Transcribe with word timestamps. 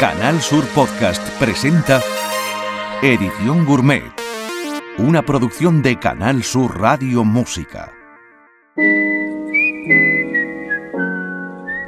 Canal 0.00 0.40
Sur 0.40 0.64
Podcast 0.76 1.20
presenta 1.40 2.00
Edición 3.02 3.64
Gourmet, 3.64 4.04
una 4.96 5.22
producción 5.22 5.82
de 5.82 5.98
Canal 5.98 6.44
Sur 6.44 6.80
Radio 6.80 7.24
Música. 7.24 7.92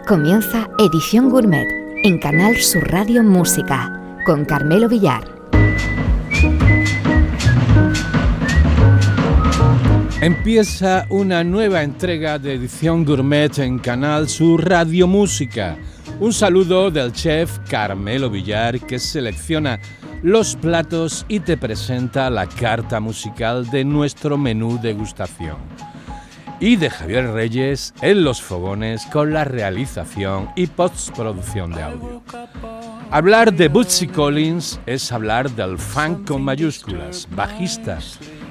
Comienza 0.08 0.68
Edición 0.80 1.30
Gourmet 1.30 1.68
en 2.02 2.18
Canal 2.18 2.56
Sur 2.56 2.90
Radio 2.90 3.22
Música 3.22 4.18
con 4.26 4.44
Carmelo 4.44 4.88
Villar. 4.88 5.22
Empieza 10.20 11.06
una 11.10 11.44
nueva 11.44 11.84
entrega 11.84 12.40
de 12.40 12.54
Edición 12.54 13.04
Gourmet 13.04 13.56
en 13.60 13.78
Canal 13.78 14.28
Sur 14.28 14.68
Radio 14.68 15.06
Música 15.06 15.78
un 16.20 16.34
saludo 16.34 16.90
del 16.90 17.12
chef 17.12 17.58
Carmelo 17.68 18.28
Villar 18.28 18.78
que 18.78 18.98
selecciona 18.98 19.80
los 20.22 20.54
platos 20.54 21.24
y 21.28 21.40
te 21.40 21.56
presenta 21.56 22.28
la 22.28 22.46
carta 22.46 23.00
musical 23.00 23.68
de 23.70 23.86
nuestro 23.86 24.36
menú 24.36 24.78
degustación. 24.80 25.56
Y 26.60 26.76
de 26.76 26.90
Javier 26.90 27.32
Reyes 27.32 27.94
en 28.02 28.22
los 28.22 28.42
fogones 28.42 29.06
con 29.06 29.32
la 29.32 29.44
realización 29.44 30.50
y 30.56 30.66
postproducción 30.66 31.72
de 31.72 31.82
audio. 31.82 32.22
Hablar 33.10 33.54
de 33.54 33.68
Bootsy 33.68 34.06
Collins 34.06 34.78
es 34.84 35.10
hablar 35.10 35.50
del 35.50 35.78
funk 35.78 36.28
con 36.28 36.42
mayúsculas, 36.42 37.26
bajista 37.34 37.98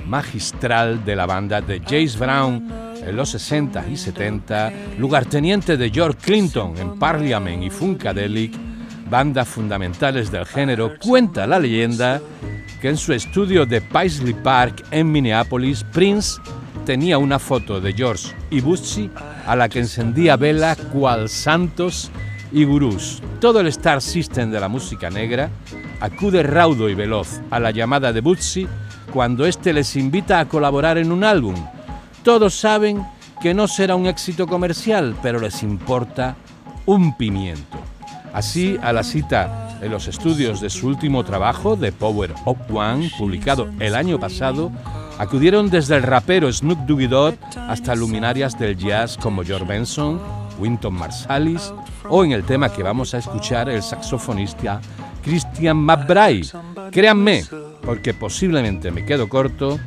magistral 0.07 1.05
de 1.05 1.15
la 1.15 1.27
banda 1.27 1.61
de 1.61 1.79
Jace 1.79 2.17
Brown 2.17 2.88
en 3.05 3.15
los 3.15 3.29
60 3.29 3.87
y 3.89 3.97
70, 3.97 4.71
lugarteniente 4.97 5.77
de 5.77 5.89
George 5.89 6.19
Clinton 6.21 6.77
en 6.77 6.99
Parliament 6.99 7.63
y 7.63 7.69
Funkadelic, 7.69 8.53
bandas 9.09 9.47
fundamentales 9.47 10.31
del 10.31 10.45
género, 10.45 10.93
cuenta 10.99 11.47
la 11.47 11.59
leyenda 11.59 12.21
que 12.81 12.89
en 12.89 12.97
su 12.97 13.13
estudio 13.13 13.65
de 13.65 13.81
Paisley 13.81 14.33
Park 14.33 14.85
en 14.91 15.11
Minneapolis, 15.11 15.83
Prince 15.83 16.39
tenía 16.85 17.17
una 17.17 17.39
foto 17.39 17.81
de 17.81 17.93
George 17.93 18.33
y 18.49 18.61
Bootsy 18.61 19.09
a 19.45 19.55
la 19.55 19.67
que 19.67 19.79
encendía 19.79 20.37
vela 20.37 20.75
cual 20.75 21.29
santos 21.29 22.11
y 22.51 22.63
gurús. 22.63 23.21
Todo 23.39 23.59
el 23.59 23.67
Star 23.67 24.01
System 24.01 24.51
de 24.51 24.59
la 24.59 24.69
música 24.69 25.09
negra 25.09 25.49
acude 25.99 26.43
raudo 26.43 26.89
y 26.89 26.95
veloz 26.95 27.41
a 27.51 27.59
la 27.59 27.71
llamada 27.71 28.13
de 28.13 28.21
Bootsy 28.21 28.67
cuando 29.11 29.45
éste 29.45 29.73
les 29.73 29.95
invita 29.95 30.39
a 30.39 30.47
colaborar 30.47 30.97
en 30.97 31.11
un 31.11 31.23
álbum 31.23 31.55
todos 32.23 32.55
saben 32.55 33.05
que 33.41 33.53
no 33.53 33.67
será 33.67 33.95
un 33.95 34.07
éxito 34.07 34.47
comercial, 34.47 35.15
pero 35.21 35.39
les 35.39 35.63
importa 35.63 36.35
un 36.85 37.15
pimiento. 37.15 37.77
Así, 38.33 38.77
a 38.81 38.93
la 38.93 39.03
cita 39.03 39.79
en 39.81 39.91
los 39.91 40.07
estudios 40.07 40.61
de 40.61 40.69
su 40.69 40.87
último 40.87 41.23
trabajo, 41.23 41.77
The 41.77 41.91
Power 41.91 42.33
of 42.45 42.57
One, 42.71 43.09
publicado 43.17 43.69
el 43.79 43.95
año 43.95 44.19
pasado, 44.19 44.71
acudieron 45.17 45.69
desde 45.69 45.95
el 45.95 46.03
rapero 46.03 46.51
Snoop 46.51 46.79
Doggy 46.85 47.07
Dogg 47.07 47.35
hasta 47.67 47.95
luminarias 47.95 48.57
del 48.59 48.77
jazz 48.77 49.17
como 49.17 49.43
George 49.43 49.65
Benson, 49.65 50.19
Winton 50.59 50.93
Marsalis 50.93 51.73
o 52.09 52.23
en 52.23 52.33
el 52.33 52.43
tema 52.43 52.69
que 52.69 52.83
vamos 52.83 53.13
a 53.13 53.19
escuchar 53.19 53.69
el 53.69 53.81
saxofonista 53.81 54.81
Christian 55.23 55.77
McBride. 55.77 56.47
Créanme, 56.91 57.43
porque 57.83 58.13
posiblemente 58.13 58.91
me 58.91 59.05
quedo 59.05 59.29
corto, 59.29 59.79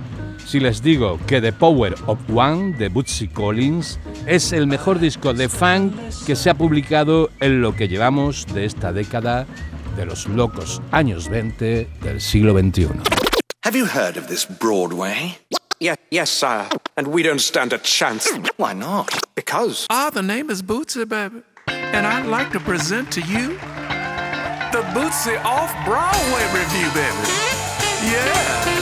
si 0.46 0.60
les 0.60 0.82
digo 0.82 1.18
que 1.26 1.40
The 1.40 1.52
Power 1.52 1.94
of 2.06 2.18
One 2.34 2.72
de 2.76 2.88
Bootsy 2.88 3.28
Collins 3.28 3.98
es 4.26 4.52
el 4.52 4.66
mejor 4.66 4.98
disco 4.98 5.32
de 5.32 5.48
funk 5.48 5.94
que 6.26 6.36
se 6.36 6.50
ha 6.50 6.54
publicado 6.54 7.30
en 7.40 7.60
lo 7.60 7.74
que 7.74 7.88
llevamos 7.88 8.46
de 8.54 8.64
esta 8.64 8.92
década 8.92 9.46
de 9.96 10.06
los 10.06 10.26
locos 10.26 10.80
años 10.90 11.28
20 11.28 11.88
del 12.02 12.20
siglo 12.20 12.52
XXI. 12.58 12.88
Have 13.64 13.76
you 13.76 13.86
heard 13.86 14.16
of 14.16 14.26
this 14.26 14.44
Broadway? 14.44 15.38
Yeah, 15.78 15.96
yes, 16.10 16.30
sire. 16.30 16.68
And 16.96 17.08
we 17.08 17.22
don't 17.22 17.40
stand 17.40 17.72
a 17.72 17.78
chance. 17.78 18.28
Why 18.56 18.72
not? 18.72 19.10
Because. 19.34 19.86
Ah, 19.90 20.10
the 20.10 20.22
name 20.22 20.50
is 20.50 20.62
Bootsy, 20.62 21.08
baby. 21.08 21.42
And 21.68 22.06
I'd 22.06 22.26
like 22.26 22.50
to 22.52 22.60
present 22.60 23.10
to 23.12 23.20
you 23.20 23.58
the 24.72 24.82
Bootsy 24.94 25.36
Off 25.44 25.72
Broadway 25.84 26.44
review, 26.52 26.88
baby. 26.94 27.28
Yeah. 28.10 28.81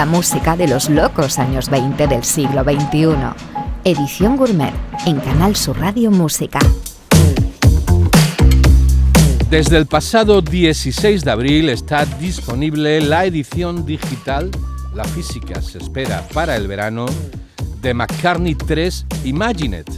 la 0.00 0.06
música 0.06 0.56
de 0.56 0.66
los 0.66 0.88
locos 0.88 1.38
años 1.38 1.68
20 1.68 2.06
del 2.06 2.24
siglo 2.24 2.64
XXI. 2.64 3.34
Edición 3.84 4.34
Gourmet 4.34 4.72
en 5.04 5.20
Canal 5.20 5.54
Sur 5.54 5.78
Radio 5.78 6.10
Música. 6.10 6.58
Desde 9.50 9.76
el 9.76 9.84
pasado 9.84 10.40
16 10.40 11.22
de 11.22 11.30
abril 11.30 11.68
está 11.68 12.06
disponible 12.06 13.02
la 13.02 13.26
edición 13.26 13.84
digital, 13.84 14.50
la 14.94 15.04
física 15.04 15.60
se 15.60 15.76
espera 15.76 16.26
para 16.32 16.56
el 16.56 16.66
verano, 16.66 17.04
de 17.82 17.92
McCartney 17.92 18.54
3 18.54 19.04
Imagine 19.24 19.80
It, 19.80 19.90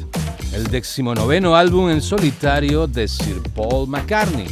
el 0.52 0.66
decimonoveno 0.66 1.54
álbum 1.54 1.90
en 1.90 2.02
solitario 2.02 2.88
de 2.88 3.06
Sir 3.06 3.40
Paul 3.54 3.86
McCartney, 3.86 4.48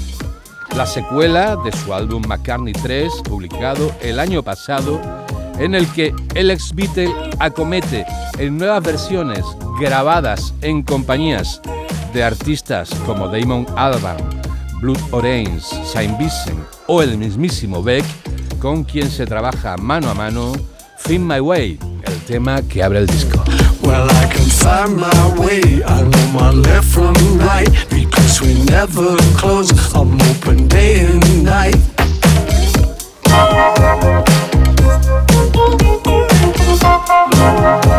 la 0.76 0.86
secuela 0.86 1.56
de 1.56 1.72
su 1.72 1.92
álbum 1.92 2.22
McCartney 2.28 2.72
3, 2.72 3.12
publicado 3.24 3.92
el 4.00 4.20
año 4.20 4.44
pasado, 4.44 5.00
en 5.60 5.74
el 5.74 5.86
que 5.92 6.12
el 6.34 6.50
ex 6.50 6.74
Beatle 6.74 7.14
acomete 7.38 8.04
en 8.38 8.56
nuevas 8.56 8.82
versiones 8.82 9.44
grabadas 9.78 10.52
en 10.62 10.82
compañías 10.82 11.60
de 12.12 12.24
artistas 12.24 12.90
como 13.06 13.28
Damon 13.28 13.66
Albarn, 13.76 14.24
Blood 14.80 14.98
Orange, 15.12 15.60
Saint 15.84 16.18
Vincent 16.18 16.58
o 16.86 17.02
el 17.02 17.16
mismísimo 17.18 17.82
Beck, 17.82 18.04
con 18.58 18.84
quien 18.84 19.10
se 19.10 19.26
trabaja 19.26 19.76
mano 19.76 20.10
a 20.10 20.14
mano 20.14 20.52
Find 20.98 21.26
My 21.26 21.40
Way, 21.40 21.78
el 22.02 22.18
tema 22.26 22.62
que 22.62 22.82
abre 22.82 22.98
el 22.98 23.06
disco. 23.06 23.42
Well, 23.82 24.06
I 24.08 24.28
can 24.28 24.46
find 24.46 24.96
my 24.96 25.40
way. 25.40 25.82
I 25.82 26.02
know 26.02 26.26
my 26.32 26.82
from 26.82 27.14
right 27.38 27.70
because 27.90 28.40
we 28.42 28.54
never 28.64 29.16
close. 29.36 29.72
I'm 29.94 30.20
open 30.20 30.68
day 30.68 31.06
and 31.06 31.44
night. 31.44 31.76
I 37.42 37.89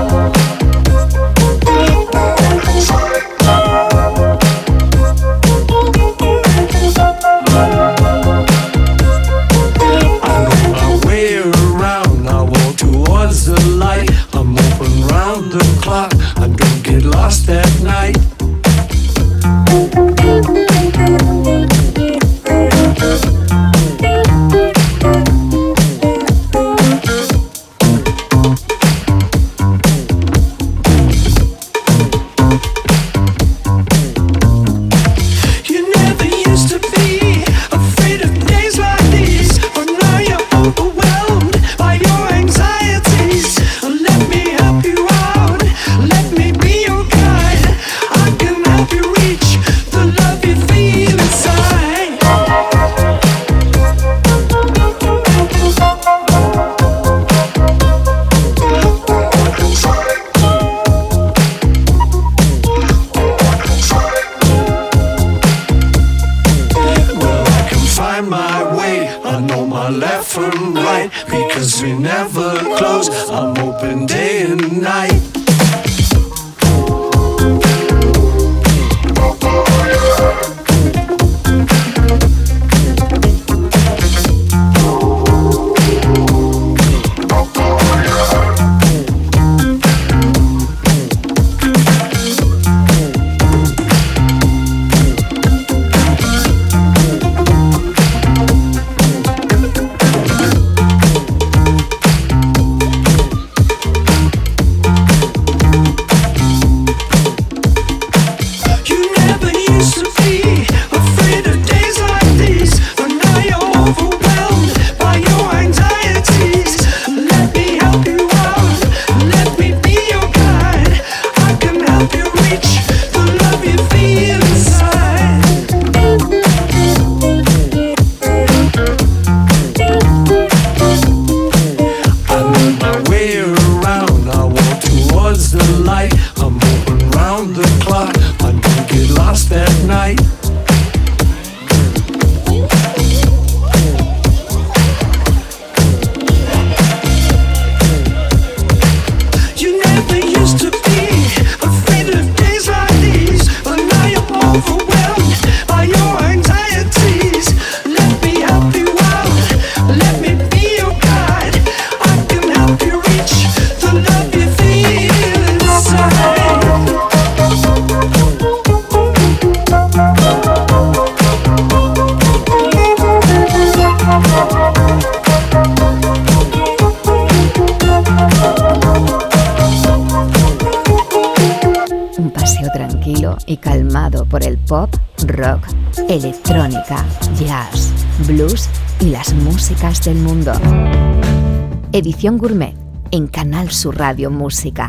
Edición 191.93 192.37
Gourmet 192.37 192.73
en 193.11 193.27
Canal 193.27 193.69
Sur 193.69 193.97
Radio 193.97 194.31
Música. 194.31 194.87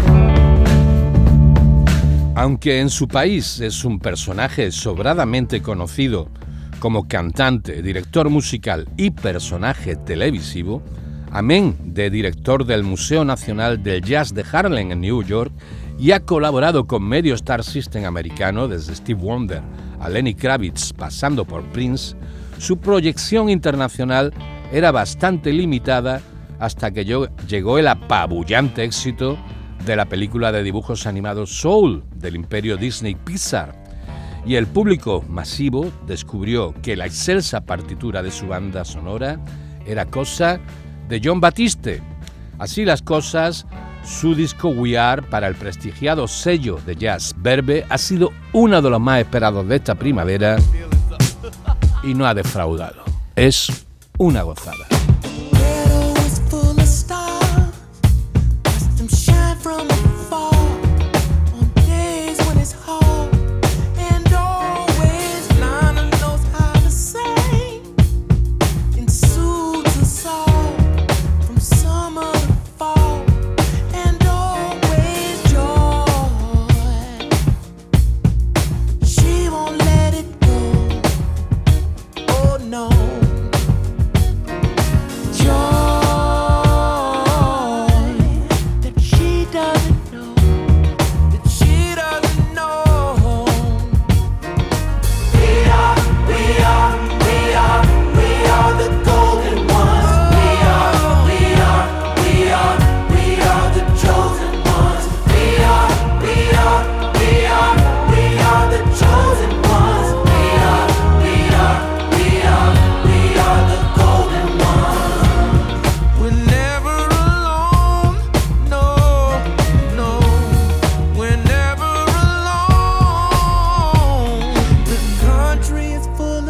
Aunque 2.37 2.79
en 2.79 2.91
su 2.91 3.09
país 3.09 3.59
es 3.59 3.85
un 3.85 3.99
personaje 3.99 4.71
sobradamente 4.71 5.63
conocido 5.63 6.29
como 6.79 7.09
cantante, 7.09 7.83
director 7.83 8.31
musical 8.31 8.89
y 8.97 9.11
personaje 9.11 9.97
televisivo, 9.97 10.81
amén 11.33 11.77
de 11.83 12.09
director 12.09 12.65
del 12.65 12.85
Museo 12.85 13.25
Nacional 13.25 13.83
del 13.83 14.03
Jazz 14.03 14.33
de 14.33 14.45
Harlem 14.53 14.93
en 14.93 15.01
New 15.01 15.25
York 15.25 15.53
y 15.99 16.13
ha 16.13 16.21
colaborado 16.21 16.87
con 16.87 17.03
medio 17.03 17.35
Star 17.35 17.65
System 17.65 18.05
americano 18.05 18.69
desde 18.69 18.95
Steve 18.95 19.21
Wonder 19.21 19.63
a 19.99 20.09
Lenny 20.09 20.35
Kravitz 20.35 20.93
pasando 20.93 21.45
por 21.45 21.65
Prince, 21.73 22.15
su 22.59 22.79
proyección 22.79 23.49
internacional 23.49 24.33
era 24.71 24.93
bastante 24.93 25.53
limitada 25.53 26.23
hasta 26.63 26.93
que 26.93 27.05
llegó 27.05 27.79
el 27.79 27.89
apabullante 27.89 28.85
éxito 28.85 29.37
de 29.85 29.97
la 29.97 30.05
película 30.05 30.53
de 30.53 30.63
dibujos 30.63 31.09
animados 31.09 31.51
Soul 31.51 32.05
del 32.15 32.37
imperio 32.37 32.77
Disney 32.77 33.17
Pixar. 33.17 33.75
Y 34.47 34.55
el 34.55 34.69
público 34.69 35.25
masivo 35.29 35.91
descubrió 36.07 36.73
que 36.81 36.95
la 36.95 37.07
excelsa 37.07 37.63
partitura 37.63 38.23
de 38.23 38.31
su 38.31 38.47
banda 38.47 38.85
sonora 38.85 39.41
era 39.87 40.07
cosa 40.07 40.61
de 41.09 41.21
John 41.23 41.41
Batiste, 41.41 42.01
Así 42.61 42.85
las 42.85 43.03
cosas, 43.03 43.67
su 44.05 44.37
disco 44.37 44.69
We 44.69 44.97
Are 44.97 45.21
para 45.23 45.49
el 45.49 45.57
prestigiado 45.57 46.29
sello 46.29 46.79
de 46.87 46.95
jazz 46.95 47.35
Verbe 47.39 47.85
ha 47.89 47.99
sido 47.99 48.31
uno 48.53 48.81
de 48.81 48.89
los 48.89 49.01
más 49.01 49.19
esperados 49.19 49.67
de 49.67 49.77
esta 49.77 49.97
primavera 49.97 50.59
y 52.05 52.15
no 52.15 52.25
ha 52.25 52.35
defraudado. 52.35 53.03
Es 53.35 53.85
una 54.17 54.43
gozada. 54.43 54.87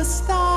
the 0.02 0.08
stars. 0.08 0.51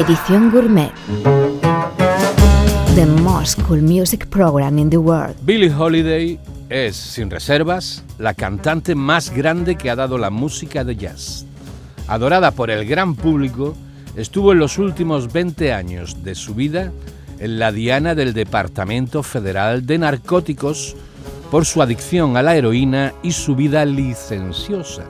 Edición 0.00 0.50
Gourmet. 0.50 0.90
The 2.94 3.04
most 3.04 3.60
cool 3.64 3.82
music 3.82 4.30
program 4.30 4.78
in 4.78 4.88
the 4.88 4.96
world. 4.96 5.36
Billie 5.42 5.70
Holiday 5.70 6.40
es, 6.70 6.96
sin 6.96 7.28
reservas, 7.28 8.02
la 8.18 8.32
cantante 8.32 8.94
más 8.94 9.28
grande 9.28 9.76
que 9.76 9.90
ha 9.90 9.96
dado 9.96 10.16
la 10.16 10.30
música 10.30 10.84
de 10.84 10.96
jazz. 10.96 11.44
Adorada 12.08 12.52
por 12.52 12.70
el 12.70 12.86
gran 12.86 13.14
público, 13.14 13.76
estuvo 14.16 14.52
en 14.52 14.60
los 14.60 14.78
últimos 14.78 15.30
20 15.34 15.74
años 15.74 16.24
de 16.24 16.34
su 16.34 16.54
vida 16.54 16.92
en 17.38 17.58
la 17.58 17.70
diana 17.70 18.14
del 18.14 18.32
Departamento 18.32 19.22
Federal 19.22 19.84
de 19.84 19.98
Narcóticos 19.98 20.96
por 21.50 21.66
su 21.66 21.82
adicción 21.82 22.38
a 22.38 22.42
la 22.42 22.56
heroína 22.56 23.12
y 23.22 23.32
su 23.32 23.54
vida 23.54 23.84
licenciosa, 23.84 25.02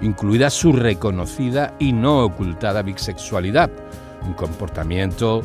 incluida 0.00 0.48
su 0.48 0.72
reconocida 0.72 1.74
y 1.78 1.92
no 1.92 2.24
ocultada 2.24 2.80
bisexualidad, 2.80 3.70
un 4.26 4.34
comportamiento 4.34 5.42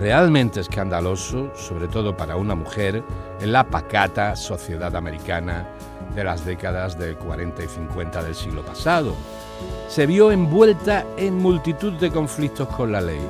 realmente 0.00 0.60
escandaloso, 0.60 1.54
sobre 1.54 1.88
todo 1.88 2.16
para 2.16 2.36
una 2.36 2.54
mujer, 2.54 3.02
en 3.40 3.52
la 3.52 3.64
pacata 3.64 4.36
sociedad 4.36 4.94
americana 4.96 5.66
de 6.14 6.24
las 6.24 6.44
décadas 6.44 6.98
del 6.98 7.16
40 7.16 7.64
y 7.64 7.68
50 7.68 8.22
del 8.22 8.34
siglo 8.34 8.62
pasado. 8.62 9.14
Se 9.88 10.06
vio 10.06 10.32
envuelta 10.32 11.04
en 11.16 11.36
multitud 11.36 11.92
de 11.94 12.10
conflictos 12.10 12.68
con 12.68 12.92
la 12.92 13.00
ley, 13.00 13.20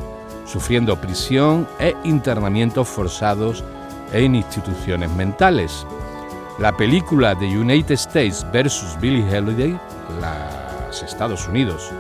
sufriendo 0.47 1.01
prisión 1.01 1.67
e 1.79 1.95
internamientos 2.05 2.89
forzados 2.89 3.65
en 4.13 4.35
instituciones 4.35 5.11
mentales. 5.11 5.87
La 6.59 6.77
película 6.77 7.37
The 7.39 7.47
United 7.47 7.95
States 7.95 8.47
vs. 8.53 8.99
Billie 9.01 9.25
Holiday, 9.37 9.79
los 10.89 11.03
Estados 11.03 11.49
Unidos 11.49 11.91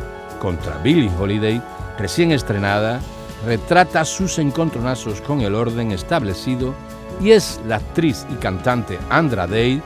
contra 0.40 0.76
Billie 0.78 1.10
Holiday, 1.18 1.62
recién 2.02 2.32
estrenada, 2.32 3.00
retrata 3.46 4.04
sus 4.04 4.40
encontronazos 4.40 5.20
con 5.20 5.40
el 5.40 5.54
orden 5.54 5.92
establecido 5.92 6.74
y 7.20 7.30
es 7.30 7.60
la 7.68 7.76
actriz 7.76 8.26
y 8.28 8.34
cantante 8.34 8.98
Andra 9.08 9.46
Day 9.46 9.80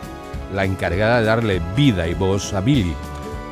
la 0.55 0.65
encargada 0.65 1.21
de 1.21 1.27
darle 1.27 1.63
vida 1.77 2.09
y 2.09 2.15
voz 2.15 2.55
a 2.55 2.61
Billy. 2.61 2.95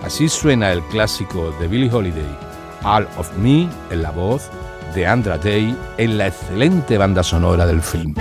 Así 0.03 0.31
suena 0.31 0.73
el 0.73 0.83
clásico 0.85 1.53
de 1.61 1.69
Billie 1.69 1.93
Holiday, 1.93 2.39
All 2.85 3.07
of 3.19 3.37
Me 3.37 3.69
en 3.91 4.03
la 4.03 4.11
voz 4.11 4.49
de 4.95 5.07
Andra 5.07 5.37
Day 5.37 5.77
en 5.99 6.17
la 6.17 6.29
excelente 6.29 6.97
banda 6.97 7.23
sonora 7.23 7.67
del 7.67 7.83
film. 7.83 8.15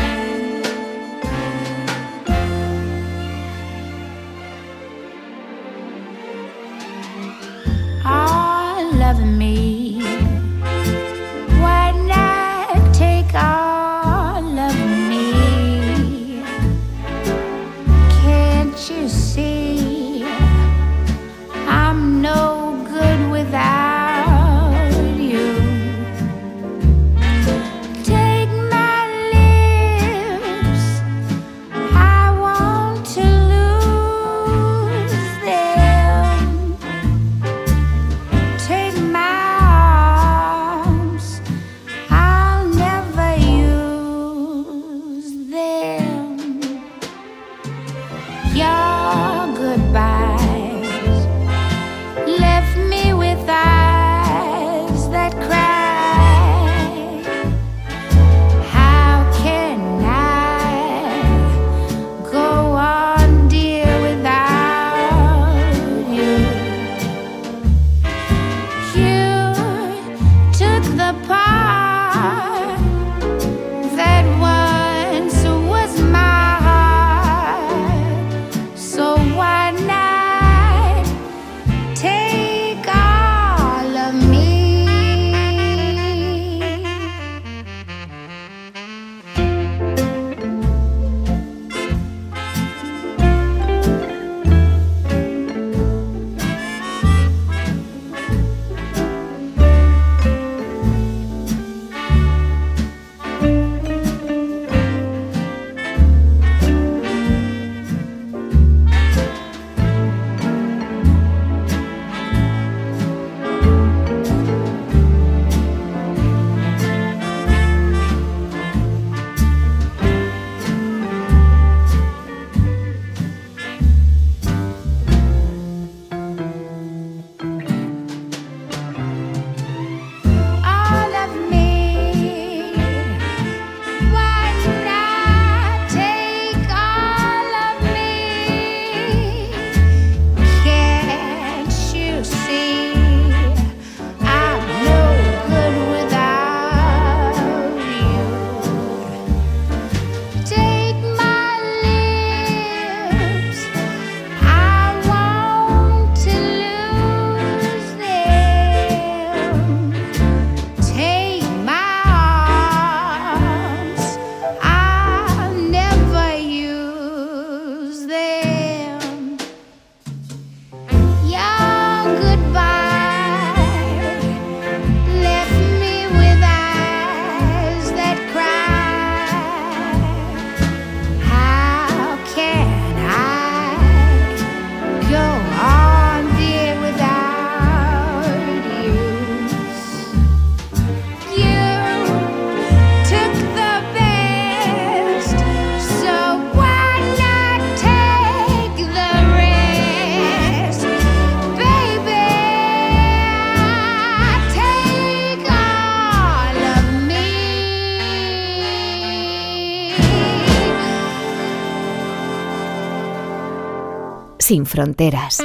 Sin 214.53 214.68
fronteras, 214.68 215.44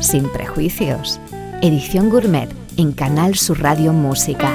sin 0.00 0.28
prejuicios. 0.30 1.20
Edición 1.62 2.10
Gourmet 2.10 2.48
en 2.76 2.90
Canal 2.90 3.36
Sur 3.36 3.60
Radio 3.60 3.92
Música. 3.92 4.50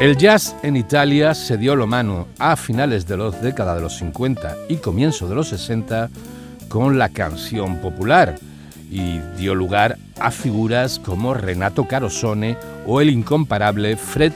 El 0.00 0.16
jazz 0.16 0.56
en 0.64 0.74
Italia 0.74 1.32
se 1.36 1.56
dio 1.56 1.76
lo 1.76 1.86
mano 1.86 2.26
a 2.40 2.56
finales 2.56 3.06
de 3.06 3.16
los 3.16 3.40
décadas 3.40 3.76
de 3.76 3.82
los 3.82 3.98
50 3.98 4.56
y 4.68 4.78
comienzo 4.78 5.28
de 5.28 5.36
los 5.36 5.50
60 5.50 6.10
con 6.68 6.98
la 6.98 7.10
canción 7.10 7.76
popular 7.76 8.34
y 8.90 9.20
dio 9.38 9.54
lugar 9.54 9.96
a 10.18 10.32
figuras 10.32 10.98
como 10.98 11.34
Renato 11.34 11.86
Carosone 11.86 12.56
o 12.84 13.00
el 13.00 13.10
incomparable 13.10 13.96
Fred 13.96 14.32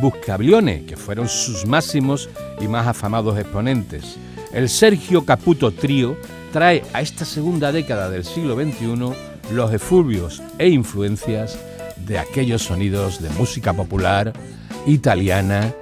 Buscaglione, 0.00 0.86
que 0.86 0.96
fueron 0.96 1.28
sus 1.28 1.66
máximos 1.66 2.30
y 2.62 2.66
más 2.66 2.86
afamados 2.86 3.38
exponentes. 3.38 4.16
El 4.54 4.70
Sergio 4.70 5.26
Caputo 5.26 5.70
Trío 5.70 6.16
trae 6.52 6.82
a 6.92 7.00
esta 7.00 7.24
segunda 7.24 7.72
década 7.72 8.10
del 8.10 8.24
siglo 8.24 8.54
XXI 8.54 9.12
los 9.50 9.72
efluvios 9.72 10.42
e 10.58 10.68
influencias 10.68 11.58
de 11.96 12.18
aquellos 12.18 12.62
sonidos 12.62 13.20
de 13.20 13.30
música 13.30 13.72
popular, 13.72 14.32
italiana 14.86 15.72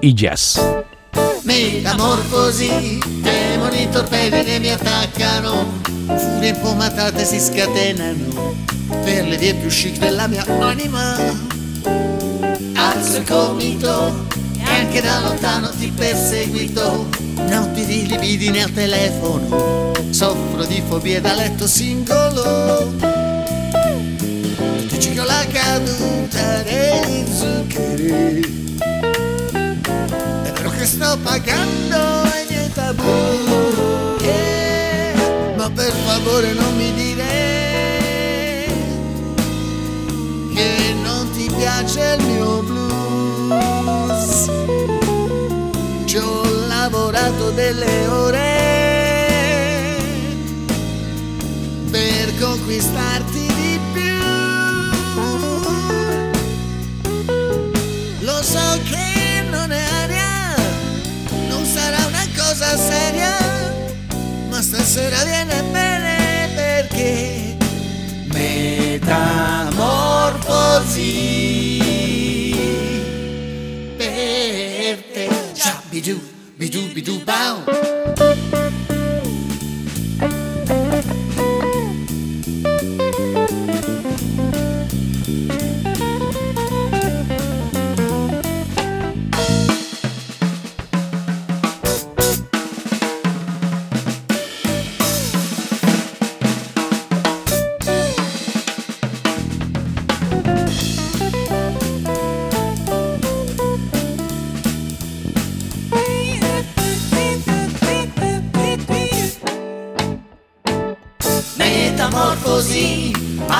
y 0.00 0.14
jazz. 0.14 0.60
Metamorfosi, 1.44 3.00
demoni 3.22 3.88
torpedi 3.90 4.58
mi 4.60 4.70
attaccano, 4.70 5.66
furie 6.16 6.50
infumatate 6.50 7.24
si 7.24 7.40
scatenano 7.40 8.54
per 9.04 9.26
le 9.26 9.36
vie 9.36 9.54
più 9.54 9.68
chic 9.68 9.98
della 9.98 10.26
mia 10.26 10.44
anima. 10.60 11.16
Alzo 12.74 13.18
il 13.18 13.24
gomito 13.24 14.27
e 14.78 14.80
anche 14.80 15.00
da 15.00 15.20
lontano 15.20 15.70
ti 15.70 15.90
perseguito, 15.90 17.08
notti 17.48 17.84
di 17.84 18.06
libidine 18.06 18.62
al 18.62 18.72
telefono, 18.72 19.92
soffro 20.10 20.64
di 20.64 20.80
fobie 20.86 21.20
da 21.20 21.34
letto 21.34 21.66
singolo. 21.66 22.94
Dici 24.88 25.14
con 25.14 25.26
la 25.26 25.44
caduta 25.50 26.62
degli 26.62 27.26
zuccheri. 27.26 28.76
È 30.44 30.52
vero 30.52 30.70
che 30.70 30.86
sto 30.86 31.18
pagando 31.22 31.96
i 32.24 32.46
miei 32.48 32.72
tabù, 32.72 33.02
yeah, 34.20 35.54
ma 35.56 35.68
per 35.70 35.92
favore 36.06 36.52
non 36.52 36.76
mi 36.76 36.92
dire 36.94 38.66
che 40.54 40.94
non 41.02 41.28
ti 41.32 41.50
piace 41.56 42.16
il 42.18 42.24
mio 42.26 42.62
blues. 42.62 42.77
Lavorato 47.28 47.50
delle 47.50 48.06
ore 48.06 48.56
per 51.90 52.38
conquistarti 52.38 53.46
di 53.46 53.80
più. 53.92 54.16
Lo 58.20 58.42
so 58.42 58.80
che 58.88 59.42
non 59.50 59.70
è 59.70 59.84
aria, 60.02 60.54
non 61.48 61.64
sarà 61.64 62.06
una 62.06 62.26
cosa 62.36 62.76
seria, 62.76 63.36
ma 64.48 64.60
stasera 64.62 65.24
viene 65.24 65.62
bene 65.70 66.48
perché 66.54 67.56
metamorfosi 68.32 69.56
per 73.96 75.02
te. 75.12 75.28
Ciao, 75.54 75.80
bidoo, 75.88 76.37
bidoo, 76.58 76.88
bidoo, 76.92 77.20
bow. 77.24 78.07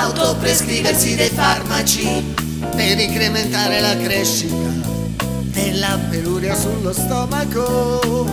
Autoprescriversi 0.09 1.15
dei 1.15 1.29
farmaci 1.29 2.33
per 2.75 2.99
incrementare 2.99 3.79
la 3.79 3.95
crescita 3.95 4.69
della 5.43 5.99
peluria 6.09 6.55
sullo 6.55 6.91
stomaco. 6.91 8.27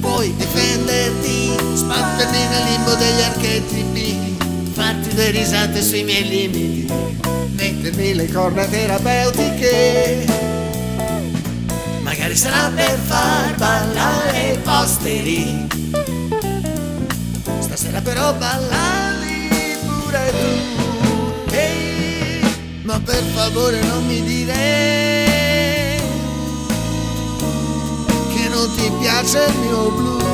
Puoi 0.00 0.34
difenderti, 0.36 1.54
sbatterti 1.74 2.36
nel 2.36 2.64
limbo 2.64 2.94
degli 2.94 3.22
archetipi, 3.22 4.36
farti 4.72 5.14
due 5.14 5.30
risate 5.30 5.82
sui 5.82 6.04
miei 6.04 6.28
limiti, 6.28 6.92
mettermi 7.56 8.14
le 8.14 8.30
corna 8.30 8.66
terapeutiche. 8.66 10.26
Magari 12.02 12.36
sarà 12.36 12.70
per 12.74 12.98
far 13.06 13.54
ballare 13.56 14.52
i 14.52 14.58
posteri. 14.58 15.66
Stasera 17.60 18.00
però 18.02 18.34
ballavi 18.34 19.48
pure 19.86 20.30
tu 20.30 20.73
per 23.04 23.22
favore 23.34 23.80
non 23.82 24.06
mi 24.06 24.22
dire 24.22 24.52
Che 28.32 28.48
non 28.48 28.74
ti 28.74 28.90
piace 28.98 29.44
il 29.48 29.54
mio 29.58 29.90
blues. 29.90 30.24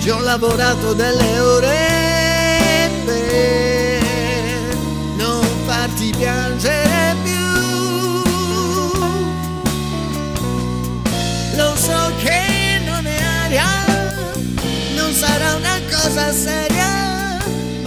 Ci 0.00 0.10
ho 0.10 0.20
lavorato 0.20 0.92
delle 0.94 1.40
ore 1.40 2.88
Per 3.04 4.76
non 5.16 5.44
farti 5.66 6.12
piangere 6.16 7.16
più. 7.22 7.38
Lo 11.56 11.74
so 11.76 12.12
che 12.22 12.80
non 12.84 13.06
è 13.06 13.22
aria, 13.44 13.66
non 14.94 15.12
sarà 15.12 15.54
una 15.54 15.78
cosa 15.90 16.32
seria, 16.32 16.79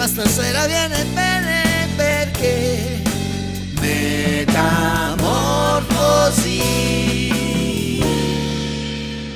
ma 0.04 0.10
stasera 0.10 0.66
viene 0.66 1.06
bene 1.14 1.88
perché 1.96 3.02
metamorfosi 3.80 4.52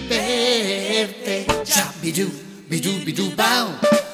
per 0.09 1.13
te. 1.23 1.45
Ciao, 1.63 1.93
bidoo, 2.01 2.29
bidoo, 2.67 2.97
bidoo, 3.03 3.29
bow. 3.33 4.06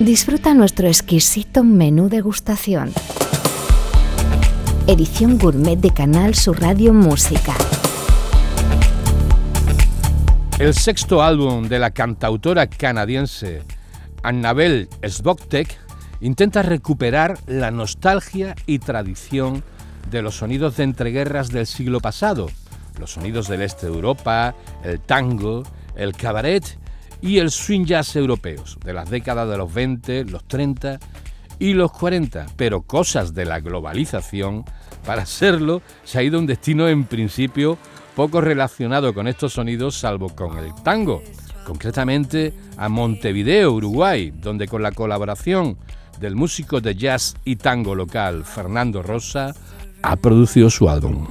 Disfruta 0.00 0.54
nuestro 0.54 0.88
exquisito 0.88 1.62
menú 1.62 2.08
degustación. 2.08 2.92
Edición 4.88 5.38
gourmet 5.38 5.78
de 5.78 5.94
Canal 5.94 6.34
Sur 6.34 6.60
Radio 6.60 6.92
Música. 6.92 7.54
El 10.58 10.74
sexto 10.74 11.22
álbum 11.22 11.68
de 11.68 11.78
la 11.78 11.92
cantautora 11.92 12.66
canadiense 12.66 13.62
Annabelle 14.24 14.88
Sboktek 15.08 15.78
intenta 16.20 16.62
recuperar 16.62 17.38
la 17.46 17.70
nostalgia 17.70 18.56
y 18.66 18.80
tradición 18.80 19.62
de 20.10 20.22
los 20.22 20.38
sonidos 20.38 20.76
de 20.76 20.84
entreguerras 20.84 21.50
del 21.50 21.68
siglo 21.68 22.00
pasado, 22.00 22.50
los 22.98 23.12
sonidos 23.12 23.46
del 23.46 23.62
este 23.62 23.86
de 23.86 23.92
Europa, 23.92 24.56
el 24.82 24.98
tango, 24.98 25.62
el 25.94 26.14
cabaret 26.14 26.64
y 27.24 27.38
el 27.38 27.50
swing 27.50 27.86
jazz 27.86 28.16
europeos 28.16 28.76
de 28.84 28.92
las 28.92 29.08
décadas 29.08 29.48
de 29.48 29.56
los 29.56 29.72
20, 29.72 30.26
los 30.26 30.46
30 30.46 31.00
y 31.58 31.72
los 31.72 31.90
40, 31.90 32.44
pero 32.56 32.82
cosas 32.82 33.32
de 33.32 33.46
la 33.46 33.60
globalización, 33.60 34.64
para 35.06 35.22
hacerlo 35.22 35.80
se 36.04 36.18
ha 36.18 36.22
ido 36.22 36.38
un 36.38 36.46
destino 36.46 36.86
en 36.86 37.04
principio 37.04 37.78
poco 38.14 38.42
relacionado 38.42 39.14
con 39.14 39.26
estos 39.26 39.54
sonidos 39.54 39.96
salvo 39.96 40.28
con 40.28 40.58
el 40.58 40.74
tango, 40.82 41.22
concretamente 41.66 42.52
a 42.76 42.90
Montevideo, 42.90 43.72
Uruguay, 43.72 44.30
donde 44.30 44.68
con 44.68 44.82
la 44.82 44.92
colaboración 44.92 45.78
del 46.20 46.36
músico 46.36 46.82
de 46.82 46.94
jazz 46.94 47.36
y 47.46 47.56
tango 47.56 47.94
local 47.94 48.44
Fernando 48.44 49.02
Rosa 49.02 49.54
ha 50.02 50.16
producido 50.16 50.68
su 50.68 50.90
álbum. 50.90 51.26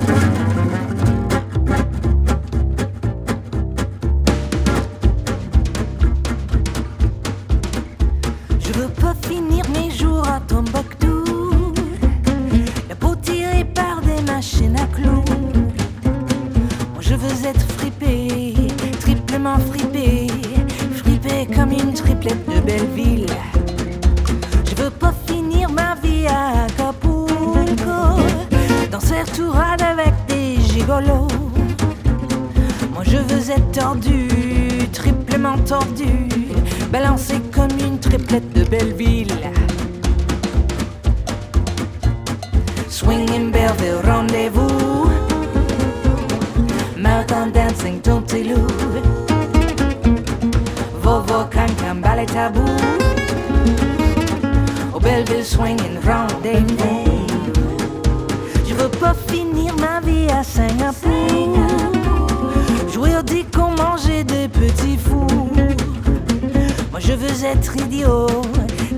Veux 67.44 67.50
être 67.50 67.76
idiot, 67.76 68.28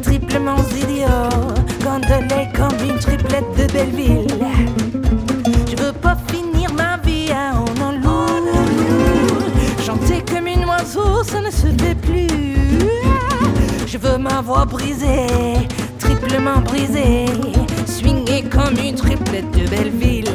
triplement 0.03 0.57
idiot. 0.71 1.07
Gondoler 1.83 2.47
comme 2.53 2.77
une 2.87 2.99
triplette 2.99 3.49
de 3.57 3.65
Belleville. 3.73 4.27
Je 5.67 5.75
veux 5.81 5.93
pas 5.93 6.15
finir 6.27 6.71
ma 6.73 6.97
vie 6.97 7.31
à 7.31 7.55
Honolulu. 7.59 8.05
Chanter 9.83 10.23
comme 10.31 10.45
une 10.45 10.65
oiseau, 10.65 11.23
ça 11.23 11.41
ne 11.41 11.49
se 11.49 11.67
fait 11.81 11.95
plus. 11.95 12.67
Je 13.87 13.97
veux 13.97 14.19
ma 14.19 14.41
voix 14.41 14.65
brisée, 14.65 15.25
triplement 15.97 16.59
brisée. 16.59 17.25
Swinger 17.87 18.43
comme 18.43 18.77
une 18.77 18.95
triplette 18.95 19.49
de 19.51 19.67
Belleville. 19.67 20.29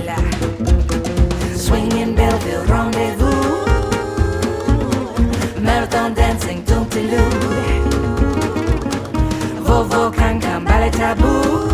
Swinging 1.54 2.16
Belleville, 2.16 2.66
rendez-vous. 2.66 3.60
Marathon 5.62 6.10
dancing, 6.10 6.64
Tontilou. 6.64 7.79
Congo, 10.00 10.16
Cancan, 10.16 10.64
Ballet 10.64 10.90
Taboo. 10.90 11.68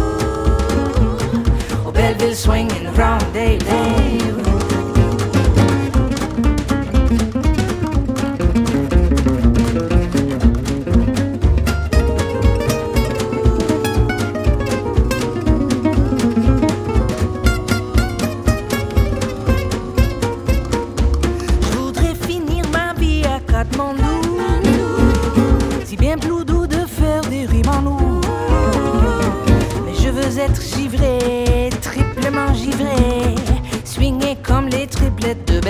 Or 1.87 1.93
Belleville 1.93 2.35
swinging 2.35 2.93
round, 2.95 3.23
they, 3.33 3.59
day. 3.59 4.56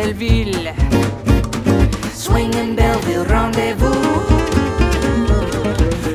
Belleville. 0.07 0.73
Swinging 2.15 2.77
Belleville, 2.77 3.25
rendez-vous. 3.29 3.97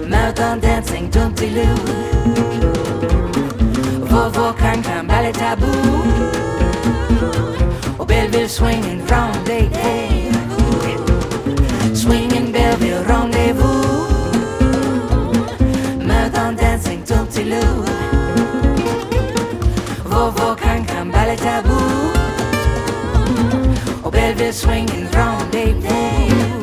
Marathon 0.07 0.59
dancing, 0.61 1.09
Tontilou. 1.09 1.75
Vovo, 4.07 4.53
cancan, 4.53 5.07
ballet 5.07 5.33
tabou. 5.33 5.73
Au 7.99 8.05
Belleville 8.05 8.47
swinging 8.47 9.01
rendez-vous. 9.09 9.71
Swinging 11.93 12.53
Belleville 12.53 13.03
rendez-vous. 13.05 14.07
Marathon 16.01 16.55
dancing 16.55 17.03
Tontilou. 17.03 18.00
Swinging 24.51 25.07
rendez-vous. 25.13 26.60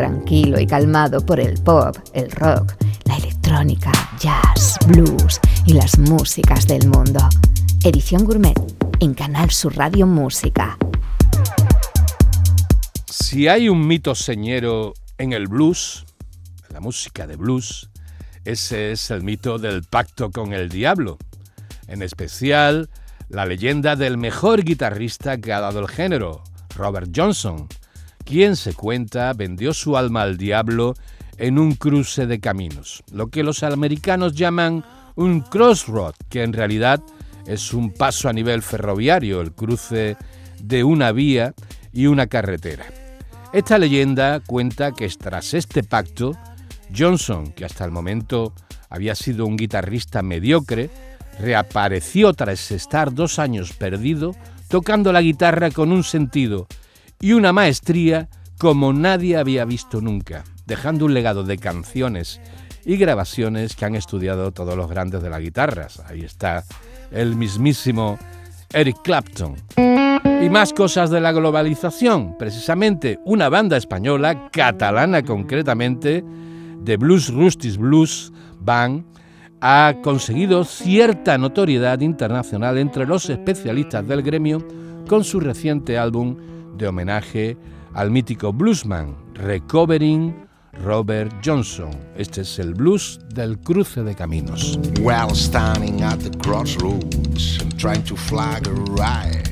Tranquilo 0.00 0.58
y 0.58 0.66
calmado 0.66 1.20
por 1.26 1.38
el 1.38 1.62
pop, 1.62 1.94
el 2.14 2.30
rock, 2.30 2.72
la 3.04 3.16
electrónica, 3.18 3.92
jazz, 4.18 4.78
blues 4.86 5.38
y 5.66 5.74
las 5.74 5.98
músicas 5.98 6.66
del 6.66 6.88
mundo. 6.88 7.20
Edición 7.84 8.24
Gourmet 8.24 8.58
en 9.00 9.12
Canal 9.12 9.50
Sur 9.50 9.76
Radio 9.76 10.06
Música. 10.06 10.78
Si 13.10 13.46
hay 13.46 13.68
un 13.68 13.86
mito 13.86 14.14
señero 14.14 14.94
en 15.18 15.34
el 15.34 15.48
blues, 15.48 16.06
en 16.70 16.72
la 16.76 16.80
música 16.80 17.26
de 17.26 17.36
blues, 17.36 17.90
ese 18.46 18.92
es 18.92 19.10
el 19.10 19.22
mito 19.22 19.58
del 19.58 19.82
pacto 19.82 20.30
con 20.30 20.54
el 20.54 20.70
diablo. 20.70 21.18
En 21.88 22.00
especial, 22.00 22.88
la 23.28 23.44
leyenda 23.44 23.96
del 23.96 24.16
mejor 24.16 24.64
guitarrista 24.64 25.36
que 25.36 25.52
ha 25.52 25.60
dado 25.60 25.80
el 25.80 25.88
género, 25.88 26.42
Robert 26.74 27.10
Johnson, 27.14 27.68
quien 28.24 28.56
se 28.56 28.74
cuenta 28.74 29.32
vendió 29.32 29.74
su 29.74 29.96
alma 29.96 30.22
al 30.22 30.36
diablo 30.36 30.94
en 31.36 31.58
un 31.58 31.74
cruce 31.74 32.26
de 32.26 32.40
caminos, 32.40 33.02
lo 33.12 33.28
que 33.28 33.42
los 33.42 33.62
americanos 33.62 34.34
llaman 34.34 34.84
un 35.16 35.40
crossroad, 35.40 36.14
que 36.28 36.42
en 36.42 36.52
realidad 36.52 37.02
es 37.46 37.72
un 37.72 37.92
paso 37.92 38.28
a 38.28 38.32
nivel 38.32 38.62
ferroviario, 38.62 39.40
el 39.40 39.52
cruce 39.52 40.16
de 40.62 40.84
una 40.84 41.12
vía 41.12 41.54
y 41.92 42.06
una 42.06 42.26
carretera. 42.26 42.84
Esta 43.52 43.78
leyenda 43.78 44.40
cuenta 44.40 44.92
que 44.92 45.08
tras 45.08 45.54
este 45.54 45.82
pacto, 45.82 46.36
Johnson, 46.96 47.52
que 47.52 47.64
hasta 47.64 47.84
el 47.84 47.90
momento 47.90 48.52
había 48.88 49.14
sido 49.14 49.46
un 49.46 49.56
guitarrista 49.56 50.22
mediocre, 50.22 50.90
reapareció 51.40 52.32
tras 52.34 52.70
estar 52.70 53.12
dos 53.14 53.38
años 53.38 53.72
perdido, 53.72 54.36
tocando 54.68 55.12
la 55.12 55.22
guitarra 55.22 55.70
con 55.70 55.90
un 55.90 56.04
sentido 56.04 56.68
y 57.20 57.34
una 57.34 57.52
maestría 57.52 58.28
como 58.58 58.92
nadie 58.92 59.36
había 59.36 59.64
visto 59.64 60.00
nunca, 60.00 60.44
dejando 60.66 61.04
un 61.04 61.14
legado 61.14 61.44
de 61.44 61.58
canciones 61.58 62.40
y 62.84 62.96
grabaciones 62.96 63.76
que 63.76 63.84
han 63.84 63.94
estudiado 63.94 64.52
todos 64.52 64.76
los 64.76 64.88
grandes 64.88 65.22
de 65.22 65.30
las 65.30 65.40
guitarras. 65.40 66.02
Ahí 66.06 66.22
está 66.22 66.64
el 67.10 67.36
mismísimo 67.36 68.18
Eric 68.72 69.02
Clapton. 69.02 69.56
Y 70.42 70.48
más 70.48 70.72
cosas 70.72 71.10
de 71.10 71.20
la 71.20 71.32
globalización, 71.32 72.36
precisamente 72.38 73.18
una 73.26 73.50
banda 73.50 73.76
española, 73.76 74.48
catalana 74.50 75.22
concretamente, 75.22 76.24
de 76.82 76.96
Blues 76.96 77.32
Rustis 77.32 77.76
Blues 77.76 78.32
Band, 78.58 79.04
ha 79.60 79.96
conseguido 80.02 80.64
cierta 80.64 81.36
notoriedad 81.36 82.00
internacional 82.00 82.78
entre 82.78 83.06
los 83.06 83.28
especialistas 83.28 84.08
del 84.08 84.22
gremio 84.22 84.66
con 85.06 85.24
su 85.24 85.40
reciente 85.40 85.98
álbum 85.98 86.36
de 86.76 86.86
homenaje 86.86 87.56
al 87.94 88.10
mítico 88.10 88.52
bluesman 88.52 89.16
Recovering 89.34 90.34
Robert 90.84 91.32
Johnson. 91.44 91.90
Este 92.16 92.42
es 92.42 92.58
el 92.58 92.74
blues 92.74 93.18
del 93.34 93.58
cruce 93.58 94.02
de 94.02 94.14
caminos. 94.14 94.78
Well, 95.00 95.34
standing 95.34 96.02
at 96.02 96.18
the 96.20 96.30
crossroads 96.38 97.60
and 97.60 97.76
trying 97.78 98.04
to 98.04 98.16
flag 98.16 98.66
a 98.66 98.72
ride. 98.96 99.50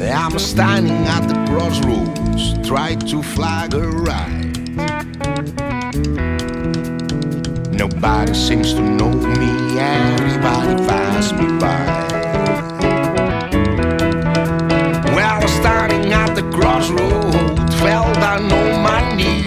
I'm 0.00 0.38
standing 0.38 1.06
at 1.06 1.28
the 1.28 1.34
crossroads, 1.50 2.54
trying 2.66 3.00
to 3.00 3.22
flag 3.22 3.74
a 3.74 3.80
ride. 3.80 4.54
Nobody 7.72 8.34
seems 8.34 8.74
to 8.74 8.80
know 8.80 9.10
me, 9.10 9.78
everybody 9.78 10.76
passes 10.86 11.32
me 11.32 11.58
by. 11.58 12.23
At 16.90 17.70
fell 17.80 18.12
down 18.14 18.52
on 18.52 18.82
my 18.82 19.14
knees. 19.16 19.46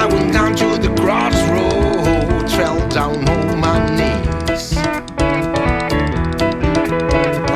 I 0.00 0.08
went 0.10 0.32
down 0.32 0.54
to 0.56 0.78
the 0.78 0.94
crossroads, 1.00 2.54
fell 2.54 2.88
down 2.88 3.28
on 3.28 3.60
my 3.60 3.78
knees. 3.96 4.76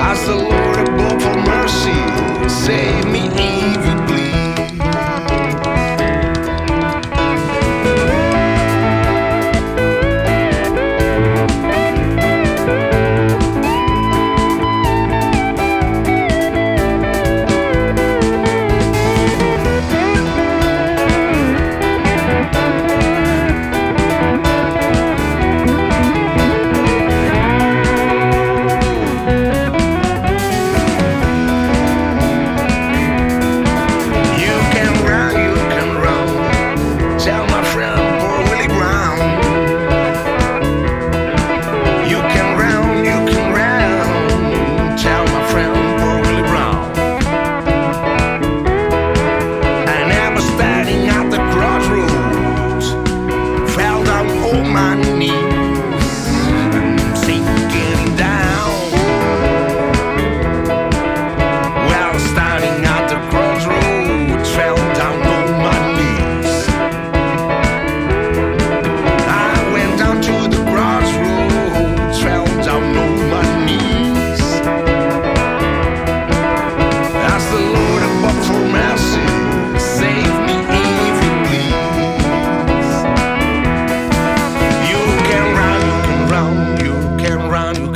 Ask 0.09 0.27
the 0.27 0.37
Lord 0.37 0.89
above 0.89 1.23
for 1.23 1.37
mercy, 1.53 2.49
save 2.49 3.06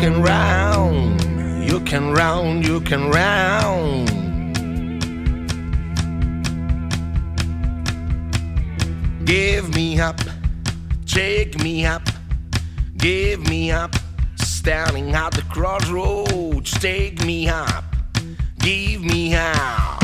can 0.01 0.23
round, 0.23 1.23
you 1.63 1.79
can 1.81 2.11
round, 2.13 2.67
you 2.67 2.81
can 2.81 3.11
round. 3.11 4.09
Give 9.27 9.75
me 9.75 10.01
up, 10.01 10.19
take 11.05 11.63
me 11.63 11.85
up, 11.85 12.09
give 12.97 13.47
me 13.47 13.71
up. 13.71 13.95
Standing 14.37 15.15
at 15.15 15.33
the 15.33 15.43
crossroads, 15.43 16.71
take 16.71 17.23
me 17.27 17.51
up, 17.51 17.85
give 18.59 19.03
me 19.03 19.35
up. 19.35 20.03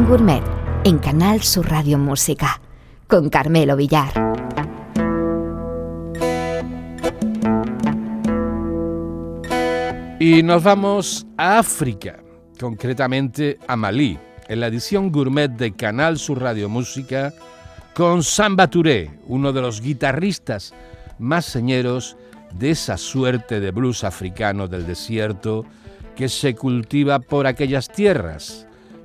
Gourmet 0.00 0.42
en 0.84 0.98
Canal 0.98 1.42
Sur 1.42 1.68
Radio 1.68 1.98
Música 1.98 2.62
con 3.06 3.28
Carmelo 3.28 3.76
Villar. 3.76 4.10
Y 10.18 10.42
nos 10.42 10.62
vamos 10.62 11.26
a 11.36 11.58
África, 11.58 12.20
concretamente 12.58 13.58
a 13.68 13.76
Malí, 13.76 14.18
en 14.48 14.60
la 14.60 14.68
edición 14.68 15.12
gourmet 15.12 15.50
de 15.50 15.72
Canal 15.72 16.18
Sur 16.18 16.40
Radio 16.40 16.70
Música, 16.70 17.34
con 17.94 18.22
Samba 18.22 18.68
Touré, 18.68 19.10
uno 19.26 19.52
de 19.52 19.60
los 19.60 19.82
guitarristas 19.82 20.72
más 21.18 21.44
señeros 21.44 22.16
de 22.54 22.70
esa 22.70 22.96
suerte 22.96 23.60
de 23.60 23.70
blues 23.70 24.04
africano 24.04 24.68
del 24.68 24.86
desierto 24.86 25.66
que 26.16 26.30
se 26.30 26.54
cultiva 26.54 27.18
por 27.18 27.46
aquellas 27.46 27.90
tierras. 27.90 28.66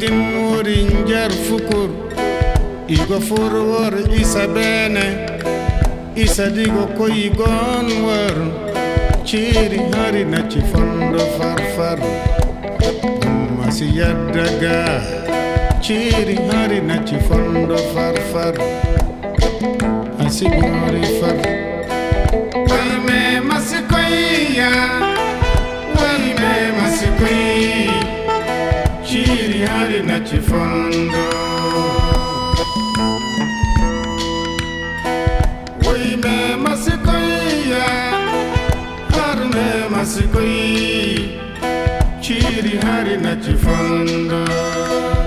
din 0.00 0.16
wurin 0.32 0.88
jar 1.04 1.28
fukur 1.44 1.90
igo 2.88 3.20
furwar 3.20 3.92
isa 4.16 4.48
bene 4.48 5.28
isa 6.16 6.48
digo 6.48 6.88
koyi 6.96 7.28
gon 7.36 7.86
war 8.08 8.36
hari 9.92 10.24
na 10.24 10.40
chifondo 10.48 11.20
farfar 11.36 11.98
masi 13.60 13.86
yaddaga 13.98 14.80
ciri 15.84 16.36
hari 16.48 16.80
na 16.80 16.96
chifondo 17.04 17.76
farfar 17.92 18.54
asi 20.26 20.48
gori 20.48 21.04
far 21.20 21.38
kalme 22.68 23.20
masi 23.48 23.78
koyiya 23.90 25.09
Chiri 30.10 30.18
hari 30.18 30.18
na 30.18 30.26
chifondo 30.26 31.18
Wime 35.92 36.56
masikoi 36.56 37.70
ya 37.70 37.86
Harme 39.16 39.88
masikoi 39.90 41.28
Chiri 42.20 42.78
hari 42.78 43.16
na 43.16 43.36
chifondo 43.36 44.44
chiri 44.44 45.19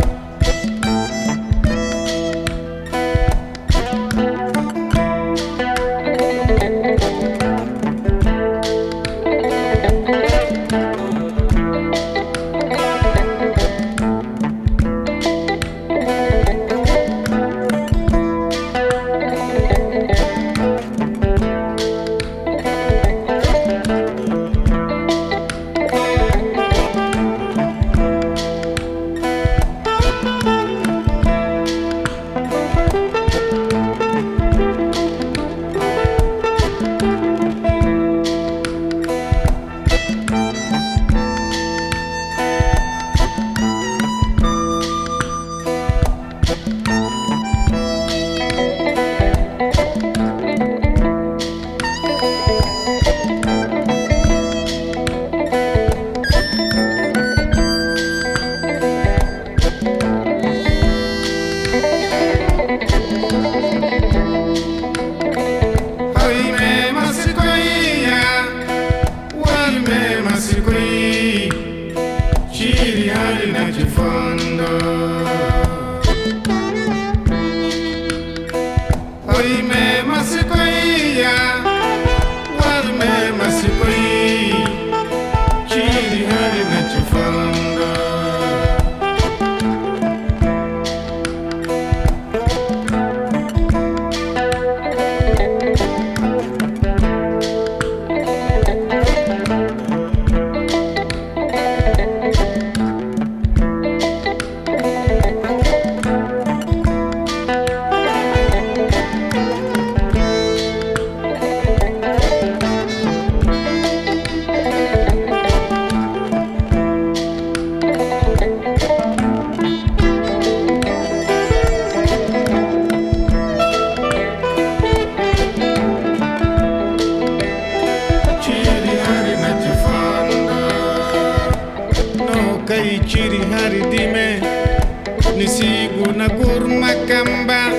nisiguna 135.53 136.29
Kurma 136.29 136.87
Kamba, 137.07 137.69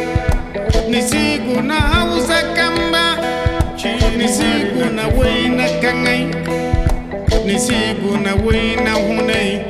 nisiguna 0.89 1.75
Hausa 1.75 2.43
Kamba, 2.55 3.17
nisiguna 4.17 5.03
Waina 5.19 5.69
Kangai, 5.83 6.27
nisiguna 7.47 8.35
Waina 8.47 8.93
Hunai, 8.93 9.61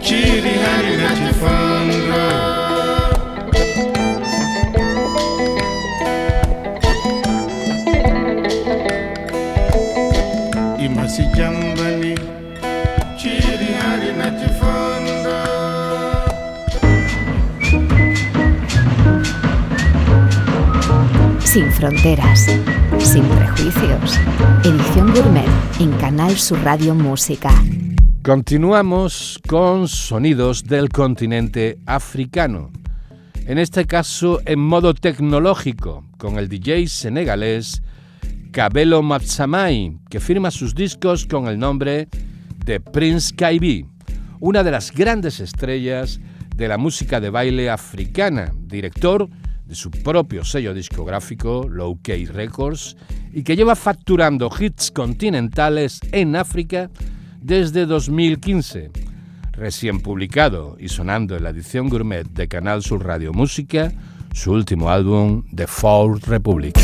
Chiri 0.00 0.50
Hani 0.62 0.96
Natifai. 0.96 1.71
Sin 21.52 21.70
fronteras, 21.70 22.46
sin 22.98 23.24
prejuicios. 23.24 24.18
Edición 24.64 25.12
Gourmet 25.12 25.44
en 25.80 25.92
Canal 25.98 26.34
Sur 26.38 26.58
Radio 26.64 26.94
Música. 26.94 27.50
Continuamos 28.22 29.38
con 29.46 29.86
sonidos 29.86 30.64
del 30.64 30.88
continente 30.88 31.76
africano. 31.84 32.70
En 33.46 33.58
este 33.58 33.84
caso 33.84 34.40
en 34.46 34.60
modo 34.60 34.94
tecnológico, 34.94 36.06
con 36.16 36.38
el 36.38 36.48
DJ 36.48 36.86
senegalés 36.86 37.82
Kabelo 38.50 39.02
Matsamai, 39.02 39.98
que 40.08 40.20
firma 40.20 40.50
sus 40.50 40.74
discos 40.74 41.26
con 41.26 41.48
el 41.48 41.58
nombre 41.58 42.08
de 42.64 42.80
Prince 42.80 43.34
Kaibi, 43.36 43.84
una 44.40 44.64
de 44.64 44.70
las 44.70 44.90
grandes 44.90 45.38
estrellas 45.38 46.18
de 46.56 46.66
la 46.66 46.78
música 46.78 47.20
de 47.20 47.28
baile 47.28 47.68
africana, 47.68 48.54
director 48.58 49.28
de 49.72 49.76
su 49.76 49.90
propio 49.90 50.44
sello 50.44 50.74
discográfico, 50.74 51.66
Low 51.66 51.98
Records, 52.04 52.94
y 53.32 53.42
que 53.42 53.56
lleva 53.56 53.74
facturando 53.74 54.50
hits 54.60 54.90
continentales 54.90 55.98
en 56.12 56.36
África 56.36 56.90
desde 57.40 57.86
2015. 57.86 58.90
Recién 59.52 60.00
publicado 60.00 60.76
y 60.78 60.90
sonando 60.90 61.38
en 61.38 61.44
la 61.44 61.50
edición 61.50 61.88
gourmet 61.88 62.24
de 62.28 62.48
Canal 62.48 62.82
Sur 62.82 63.06
Radio 63.06 63.32
Música, 63.32 63.90
su 64.34 64.52
último 64.52 64.90
álbum, 64.90 65.44
The 65.54 65.66
Fourth 65.66 66.26
Republic. 66.26 66.78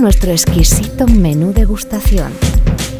Nuestro 0.00 0.30
exquisito 0.30 1.06
menú 1.06 1.52
degustación. 1.52 2.32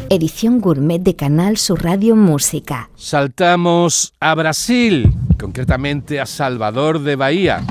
Edición 0.09 0.59
gourmet 0.59 1.01
de 1.01 1.15
Canal 1.15 1.57
Sur 1.57 1.83
Radio 1.83 2.15
Música. 2.15 2.91
Saltamos 2.95 4.13
a 4.19 4.35
Brasil, 4.35 5.11
concretamente 5.39 6.19
a 6.19 6.27
Salvador 6.27 6.99
de 6.99 7.15
Bahía, 7.15 7.63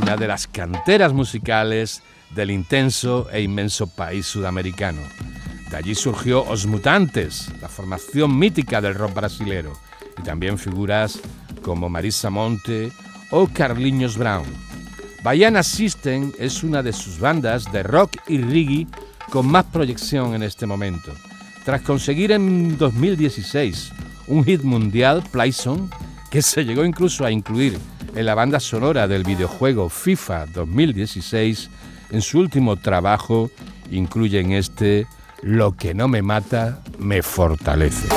una 0.00 0.16
de 0.16 0.26
las 0.26 0.46
canteras 0.46 1.12
musicales 1.12 2.02
del 2.34 2.50
intenso 2.50 3.28
e 3.30 3.42
inmenso 3.42 3.88
país 3.88 4.24
sudamericano. 4.24 5.02
De 5.70 5.76
allí 5.76 5.94
surgió 5.94 6.42
Os 6.42 6.66
Mutantes, 6.66 7.50
la 7.60 7.68
formación 7.68 8.38
mítica 8.38 8.80
del 8.80 8.94
rock 8.94 9.14
brasilero, 9.14 9.74
y 10.18 10.22
también 10.22 10.56
figuras 10.56 11.20
como 11.60 11.90
Marisa 11.90 12.30
Monte 12.30 12.90
o 13.30 13.48
Carlinhos 13.48 14.16
Brown. 14.16 14.71
Baiana 15.22 15.62
System 15.62 16.32
es 16.38 16.64
una 16.64 16.82
de 16.82 16.92
sus 16.92 17.20
bandas 17.20 17.70
de 17.72 17.84
rock 17.84 18.16
y 18.26 18.38
reggae 18.38 18.88
con 19.30 19.46
más 19.46 19.64
proyección 19.66 20.34
en 20.34 20.42
este 20.42 20.66
momento. 20.66 21.12
Tras 21.64 21.82
conseguir 21.82 22.32
en 22.32 22.76
2016 22.76 23.92
un 24.26 24.44
hit 24.44 24.62
mundial, 24.62 25.22
Playson, 25.30 25.88
que 26.30 26.42
se 26.42 26.64
llegó 26.64 26.84
incluso 26.84 27.24
a 27.24 27.30
incluir 27.30 27.78
en 28.16 28.26
la 28.26 28.34
banda 28.34 28.58
sonora 28.58 29.06
del 29.06 29.22
videojuego 29.22 29.88
FIFA 29.88 30.46
2016, 30.46 31.70
en 32.10 32.20
su 32.20 32.40
último 32.40 32.76
trabajo 32.76 33.50
incluyen 33.90 34.52
este 34.52 35.06
Lo 35.42 35.76
que 35.76 35.94
no 35.94 36.08
me 36.08 36.22
mata, 36.22 36.82
me 36.98 37.22
fortalece. 37.22 38.08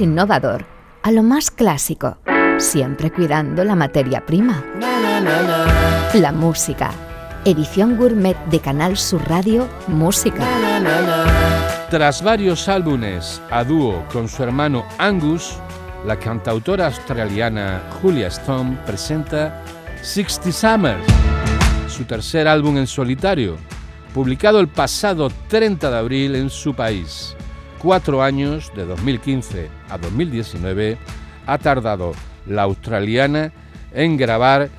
Innovador 0.00 0.66
a 1.02 1.10
lo 1.10 1.22
más 1.22 1.50
clásico, 1.50 2.18
siempre 2.58 3.10
cuidando 3.10 3.62
la 3.64 3.74
materia 3.74 4.24
prima. 4.24 4.64
La 6.14 6.32
música. 6.32 6.90
Edición 7.44 7.96
gourmet 7.96 8.36
de 8.46 8.58
Canal 8.60 8.96
Sur 8.96 9.28
Radio 9.28 9.68
Música. 9.86 10.42
Tras 11.90 12.22
varios 12.22 12.68
álbumes 12.68 13.42
a 13.50 13.64
dúo 13.64 14.04
con 14.10 14.28
su 14.28 14.42
hermano 14.42 14.86
Angus, 14.96 15.56
la 16.06 16.18
cantautora 16.18 16.86
australiana 16.86 17.82
Julia 18.00 18.28
Stone 18.28 18.78
presenta 18.86 19.62
60 20.00 20.52
Summers, 20.52 21.04
su 21.88 22.04
tercer 22.04 22.48
álbum 22.48 22.78
en 22.78 22.86
solitario, 22.86 23.56
publicado 24.14 24.58
el 24.60 24.68
pasado 24.68 25.30
30 25.48 25.90
de 25.90 25.96
abril 25.98 26.34
en 26.36 26.48
su 26.48 26.74
país 26.74 27.36
cuatro 27.84 28.22
años, 28.22 28.72
de 28.74 28.86
2015 28.86 29.68
a 29.90 29.98
2019, 29.98 30.96
ha 31.46 31.58
tardado 31.58 32.12
la 32.46 32.62
australiana 32.62 33.52
en 33.92 34.16
grabar 34.16 34.70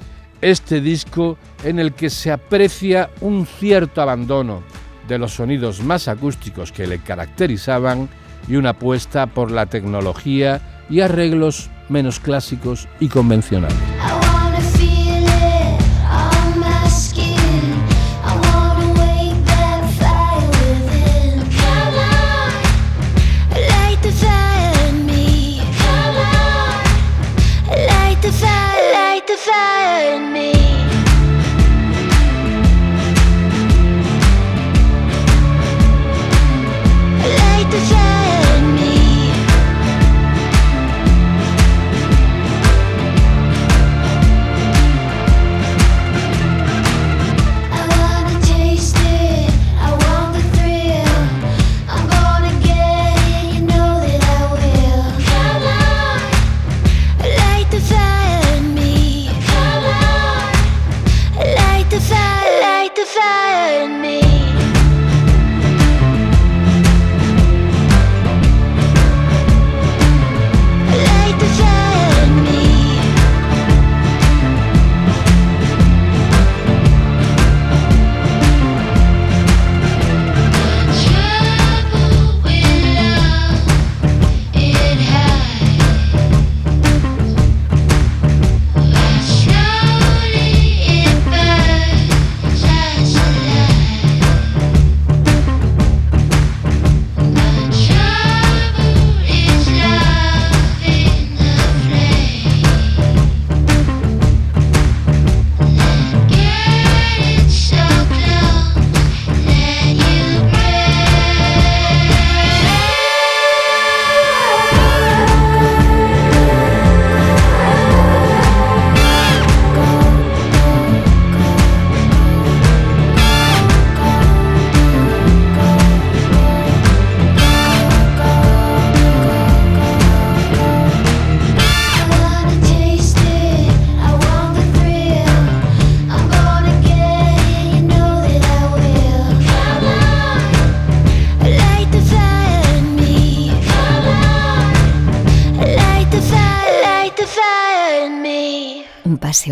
Este 0.41 0.82
disco 0.82 1.38
en 1.64 1.80
el 1.80 1.93
que 1.93 2.10
se 2.10 2.32
aprecia 2.32 3.10
un 3.22 3.45
cierto 3.45 4.01
abandono 4.01 4.64
de 5.08 5.18
los 5.18 5.34
sonidos 5.34 5.82
más 5.82 6.08
acústicos 6.08 6.72
que 6.72 6.88
le 6.88 6.99
caracterizaban 6.99 8.10
y 8.47 8.56
una 8.56 8.72
apuesta 8.72 9.28
por 9.28 9.51
la 9.51 9.68
tecnología 9.68 10.84
y 10.89 10.99
arreglos 11.01 11.70
menos 11.89 12.20
clásicos 12.20 12.88
y 12.99 13.08
convencionales. 13.08 14.24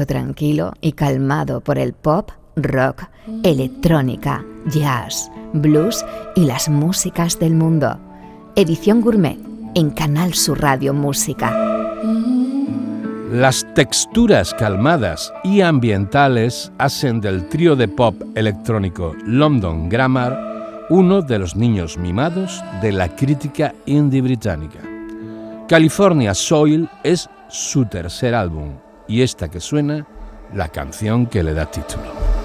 Tranquilo 0.05 0.73
y 0.81 0.93
calmado 0.93 1.61
por 1.61 1.77
el 1.77 1.93
pop, 1.93 2.31
rock, 2.55 3.03
electrónica, 3.43 4.43
jazz, 4.67 5.29
blues 5.53 6.05
y 6.35 6.45
las 6.45 6.69
músicas 6.69 7.37
del 7.37 7.53
mundo. 7.53 7.99
Edición 8.55 9.01
Gourmet 9.01 9.37
en 9.75 9.89
Canal 9.91 10.33
Sur 10.33 10.61
Radio 10.61 10.93
Música. 10.93 11.51
Las 13.31 13.65
texturas 13.73 14.53
calmadas 14.53 15.33
y 15.43 15.61
ambientales 15.61 16.71
hacen 16.77 17.19
del 17.19 17.49
trío 17.49 17.75
de 17.75 17.87
pop 17.87 18.15
electrónico 18.35 19.13
London 19.25 19.89
Grammar 19.89 20.85
uno 20.89 21.21
de 21.21 21.39
los 21.39 21.55
niños 21.55 21.97
mimados 21.97 22.63
de 22.81 22.91
la 22.91 23.15
crítica 23.15 23.73
indie 23.85 24.21
británica. 24.21 24.79
California 25.67 26.33
Soil 26.33 26.87
es 27.03 27.29
su 27.49 27.85
tercer 27.85 28.35
álbum 28.35 28.82
y 29.07 29.21
esta 29.21 29.49
que 29.49 29.59
suena, 29.59 30.05
la 30.53 30.69
canción 30.69 31.25
que 31.25 31.43
le 31.43 31.53
da 31.53 31.65
título. 31.69 32.42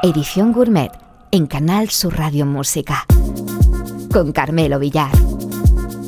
Edición 0.00 0.52
Gourmet 0.52 0.92
en 1.32 1.48
Canal 1.48 1.90
Sur 1.90 2.16
Radio 2.16 2.46
Música. 2.46 3.04
Con 4.12 4.30
Carmelo 4.30 4.78
Villar. 4.78 5.10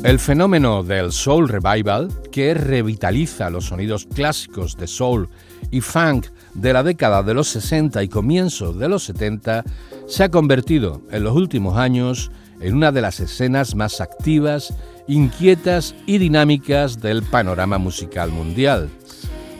El 0.05 0.17
fenómeno 0.17 0.81
del 0.81 1.11
Soul 1.11 1.49
Revival, 1.49 2.07
que 2.31 2.53
revitaliza 2.53 3.49
los 3.49 3.65
sonidos 3.65 4.05
clásicos 4.05 4.77
de 4.77 4.87
soul 4.87 5.27
y 5.71 5.81
funk 5.81 6.27
de 6.53 6.71
la 6.71 6.83
década 6.83 7.21
de 7.21 7.33
los 7.33 7.49
60 7.49 8.01
y 8.01 8.07
comienzos 8.07 8.79
de 8.79 8.87
los 8.87 9.03
70, 9.03 9.65
se 10.07 10.23
ha 10.23 10.31
convertido 10.31 11.01
en 11.11 11.25
los 11.25 11.35
últimos 11.35 11.77
años 11.77 12.31
en 12.61 12.75
una 12.75 12.93
de 12.93 13.01
las 13.01 13.19
escenas 13.19 13.75
más 13.75 13.99
activas, 13.99 14.73
inquietas 15.09 15.95
y 16.05 16.17
dinámicas 16.17 17.01
del 17.01 17.23
panorama 17.23 17.77
musical 17.77 18.31
mundial. 18.31 18.89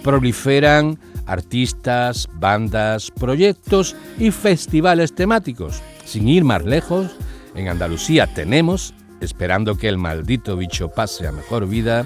Proliferan 0.04 0.98
artistas, 1.26 2.28
bandas, 2.34 3.12
proyectos 3.12 3.96
y 4.18 4.32
festivales 4.32 5.14
temáticos. 5.14 5.82
Sin 6.06 6.28
ir 6.28 6.44
más 6.44 6.66
lejos, 6.66 7.12
en 7.56 7.68
Andalucía 7.68 8.28
tenemos, 8.28 8.94
esperando 9.20 9.76
que 9.76 9.88
el 9.88 9.98
maldito 9.98 10.58
bicho 10.58 10.90
pase 10.90 11.28
a 11.28 11.32
mejor 11.32 11.68
vida, 11.68 12.06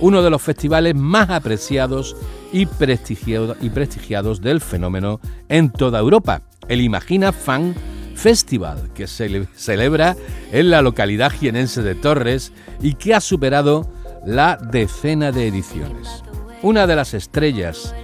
uno 0.00 0.22
de 0.22 0.30
los 0.30 0.42
festivales 0.42 0.94
más 0.94 1.30
apreciados 1.30 2.16
y 2.52 2.66
prestigiados 2.66 4.40
del 4.40 4.60
fenómeno 4.60 5.20
en 5.48 5.70
toda 5.70 5.98
Europa, 5.98 6.42
el 6.68 6.80
Imagina 6.80 7.32
Fan 7.32 7.74
Festival, 8.14 8.90
que 8.94 9.06
se 9.06 9.46
celebra 9.54 10.16
en 10.52 10.70
la 10.70 10.82
localidad 10.82 11.30
jienense 11.30 11.82
de 11.82 11.94
Torres 11.94 12.52
y 12.80 12.94
que 12.94 13.14
ha 13.14 13.20
superado 13.20 13.90
la 14.24 14.56
decena 14.56 15.32
de 15.32 15.48
ediciones. 15.48 16.22
Una 16.62 16.86
de 16.86 16.96
las 16.96 17.14
estrellas 17.14 17.94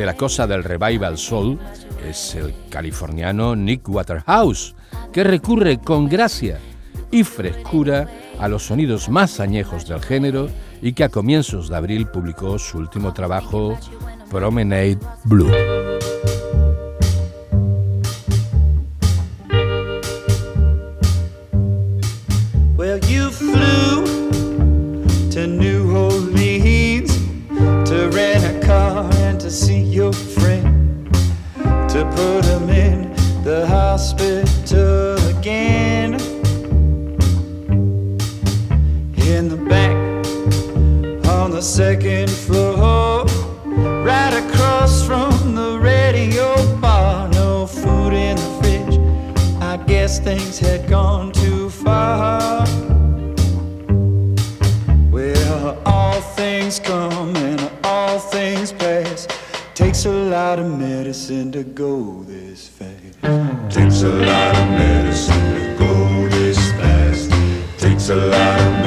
de 0.00 0.06
la 0.06 0.16
cosa 0.16 0.46
del 0.46 0.64
revival 0.64 1.18
soul 1.18 1.58
es 2.08 2.34
el 2.34 2.54
californiano 2.70 3.54
Nick 3.54 3.86
Waterhouse, 3.86 4.74
que 5.12 5.22
recurre 5.22 5.76
con 5.76 6.08
gracia 6.08 6.58
y 7.10 7.22
frescura 7.22 8.08
a 8.38 8.48
los 8.48 8.64
sonidos 8.64 9.10
más 9.10 9.40
añejos 9.40 9.86
del 9.86 10.00
género 10.00 10.48
y 10.80 10.94
que 10.94 11.04
a 11.04 11.10
comienzos 11.10 11.68
de 11.68 11.76
abril 11.76 12.06
publicó 12.06 12.58
su 12.58 12.78
último 12.78 13.12
trabajo, 13.12 13.78
Promenade 14.30 14.98
Blue. 15.24 15.52
Put 32.20 32.44
him 32.44 32.68
in 32.68 32.98
the 33.44 33.66
hospital 33.66 35.16
again. 35.34 36.10
In 39.32 39.48
the 39.48 39.60
back 39.72 39.96
on 41.34 41.50
the 41.50 41.62
second 41.62 42.28
floor, 42.30 43.24
right 44.10 44.34
across 44.44 44.94
from 45.06 45.54
the 45.54 45.78
radio 45.78 46.48
bar, 46.76 47.28
no 47.28 47.66
food 47.66 48.12
in 48.12 48.36
the 48.36 48.50
fridge. 48.58 48.96
I 49.72 49.76
guess 49.92 50.18
things 50.18 50.58
had 50.58 50.88
gone 50.88 51.32
too 51.32 51.70
far. 51.70 52.66
Well, 55.10 55.80
all 55.86 56.20
things 56.40 56.78
come 56.78 57.34
Takes 59.80 60.04
a 60.04 60.12
lot 60.12 60.58
of 60.58 60.78
medicine 60.78 61.50
to 61.52 61.64
go 61.64 62.22
this 62.24 62.68
fast. 62.68 63.74
Takes 63.74 64.02
a 64.02 64.10
lot 64.10 64.54
of 64.54 64.68
medicine 64.68 65.54
to 65.54 65.78
go 65.78 66.28
this 66.28 66.58
fast. 66.72 67.30
Takes 67.78 68.10
a 68.10 68.16
lot 68.16 68.60
of 68.60 68.79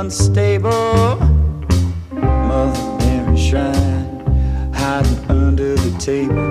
unstable? 0.00 1.16
Mother 2.12 2.98
Mary 2.98 3.38
Shrine 3.38 4.70
hiding 4.74 5.30
under 5.30 5.74
the 5.74 5.98
table. 5.98 6.45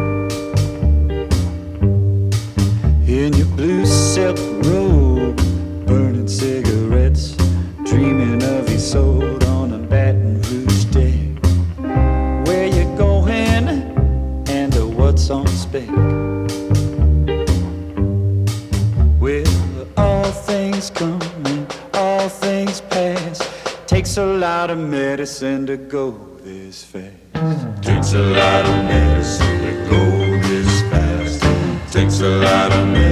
Lot 24.66 24.72
of 24.72 24.90
medicine 24.90 25.68
to 25.68 25.78
go 25.78 26.10
this 26.44 26.84
fast. 26.84 27.84
Takes 27.84 28.14
a 28.14 28.20
lot 28.20 28.66
of 28.66 28.86
medicine 28.86 29.60
to 29.62 29.90
go 29.92 30.02
this 30.48 30.82
fast. 30.90 31.94
Takes 31.94 32.20
a 32.22 32.30
lot 32.30 32.72
of 32.72 32.88
medicine 32.88 33.05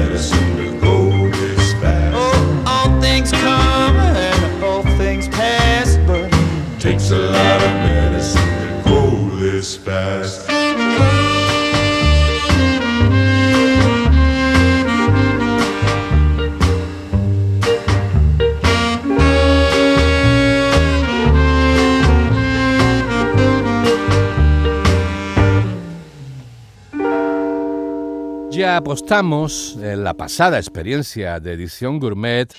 apostamos 28.83 29.77
en 29.81 30.03
la 30.03 30.13
pasada 30.13 30.57
experiencia 30.57 31.39
de 31.39 31.53
edición 31.53 32.01
gourmet 32.01 32.53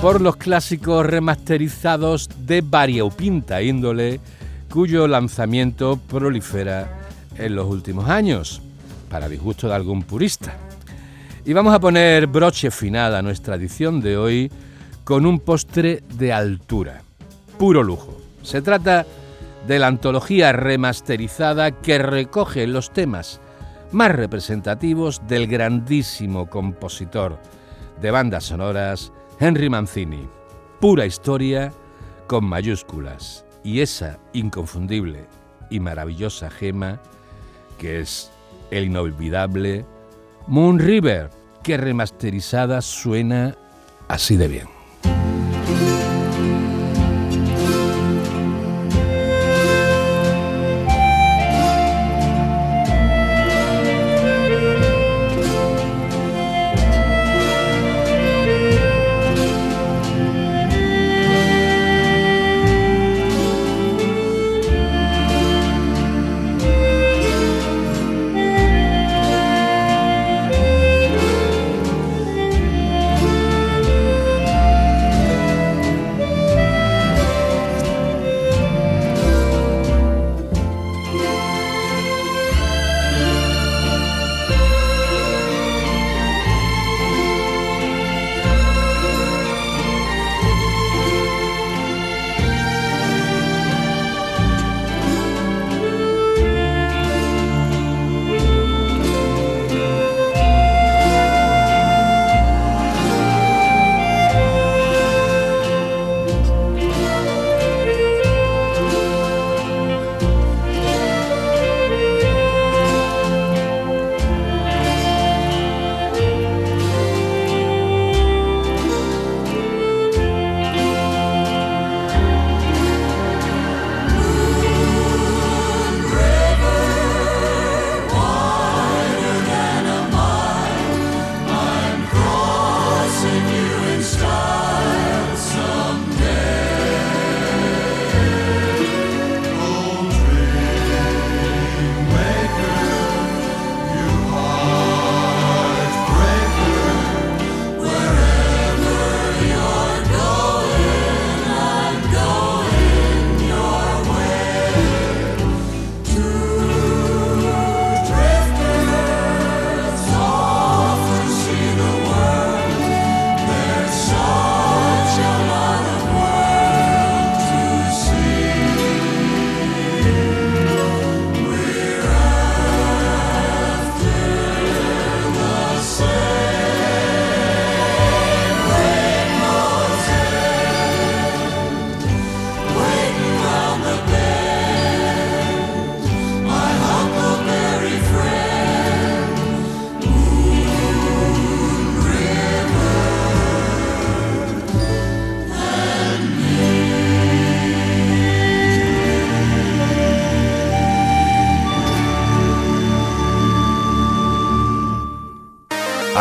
por 0.00 0.22
los 0.22 0.36
clásicos 0.36 1.04
remasterizados 1.04 2.30
de 2.46 2.62
variopinta 2.62 3.60
índole 3.60 4.20
cuyo 4.72 5.06
lanzamiento 5.06 6.00
prolifera 6.08 6.88
en 7.36 7.56
los 7.56 7.66
últimos 7.66 8.08
años, 8.08 8.62
para 9.10 9.28
disgusto 9.28 9.68
de 9.68 9.74
algún 9.74 10.02
purista. 10.02 10.56
Y 11.44 11.52
vamos 11.52 11.74
a 11.74 11.78
poner 11.78 12.26
broche 12.26 12.70
final 12.70 13.14
a 13.16 13.20
nuestra 13.20 13.56
edición 13.56 14.00
de 14.00 14.16
hoy 14.16 14.50
con 15.04 15.26
un 15.26 15.40
postre 15.40 16.02
de 16.14 16.32
altura, 16.32 17.02
puro 17.58 17.82
lujo. 17.82 18.18
Se 18.42 18.62
trata 18.62 19.04
de 19.66 19.78
la 19.78 19.88
antología 19.88 20.52
remasterizada 20.52 21.70
que 21.70 21.98
recoge 21.98 22.66
los 22.66 22.90
temas 22.94 23.42
más 23.92 24.12
representativos 24.12 25.22
del 25.26 25.46
grandísimo 25.46 26.48
compositor 26.48 27.38
de 28.00 28.10
bandas 28.10 28.44
sonoras 28.44 29.12
Henry 29.40 29.68
Mancini. 29.68 30.28
Pura 30.80 31.06
historia 31.06 31.72
con 32.26 32.44
mayúsculas 32.44 33.44
y 33.64 33.80
esa 33.80 34.18
inconfundible 34.32 35.26
y 35.70 35.80
maravillosa 35.80 36.50
gema 36.50 37.00
que 37.78 38.00
es 38.00 38.30
el 38.70 38.84
inolvidable 38.84 39.86
Moon 40.46 40.78
River, 40.78 41.30
que 41.62 41.76
remasterizada 41.76 42.80
suena 42.82 43.54
así 44.08 44.36
de 44.36 44.48
bien. 44.48 44.77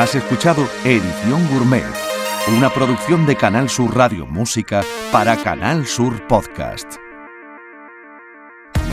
Has 0.07 0.15
escuchado 0.15 0.65
Edición 0.85 1.45
Gourmet, 1.49 1.83
una 2.57 2.73
producción 2.73 3.25
de 3.25 3.35
Canal 3.35 3.69
Sur 3.69 3.93
Radio 3.93 4.25
Música 4.25 4.81
para 5.11 5.35
Canal 5.35 5.85
Sur 5.85 6.25
Podcast. 6.27 6.95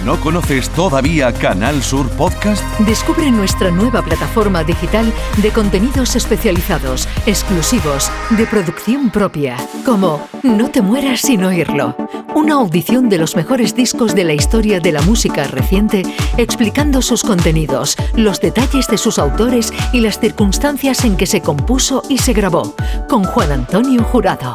¿No 0.05 0.21
conoces 0.21 0.69
todavía 0.71 1.33
Canal 1.33 1.83
Sur 1.85 2.11
Podcast? 2.11 2.62
Descubre 2.81 3.31
nuestra 3.31 3.71
nueva 3.71 4.03
plataforma 4.03 4.65
digital 4.65 5.11
de 5.41 5.51
contenidos 5.51 6.17
especializados, 6.17 7.09
exclusivos, 7.27 8.11
de 8.31 8.47
producción 8.47 9.09
propia, 9.11 9.57
como 9.87 10.29
No 10.43 10.69
te 10.71 10.83
mueras 10.83 11.21
sin 11.21 11.45
oírlo, 11.45 11.97
una 12.35 12.55
audición 12.55 13.09
de 13.09 13.18
los 13.18 13.37
mejores 13.37 13.74
discos 13.74 14.14
de 14.14 14.24
la 14.24 14.32
historia 14.32 14.80
de 14.80 14.93
la 14.93 15.03
música 15.03 15.45
reciente, 15.45 16.03
explicando 16.37 17.01
sus 17.03 17.22
contenidos, 17.22 17.97
los 18.14 18.41
detalles 18.41 18.89
de 18.89 18.99
sus 18.99 19.18
autores 19.18 19.72
y 19.93 20.01
las 20.01 20.18
circunstancias 20.18 21.05
en 21.05 21.16
que 21.16 21.26
se 21.26 21.41
compuso 21.41 22.03
y 22.09 22.18
se 22.18 22.32
grabó, 22.32 22.74
con 23.09 23.24
Juan 23.24 23.53
Antonio 23.53 24.03
Jurado. 24.03 24.55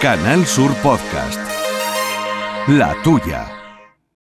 Canal 0.00 0.44
Sur 0.46 0.74
Podcast. 0.76 1.38
La 2.66 2.94
tuya. 3.02 3.61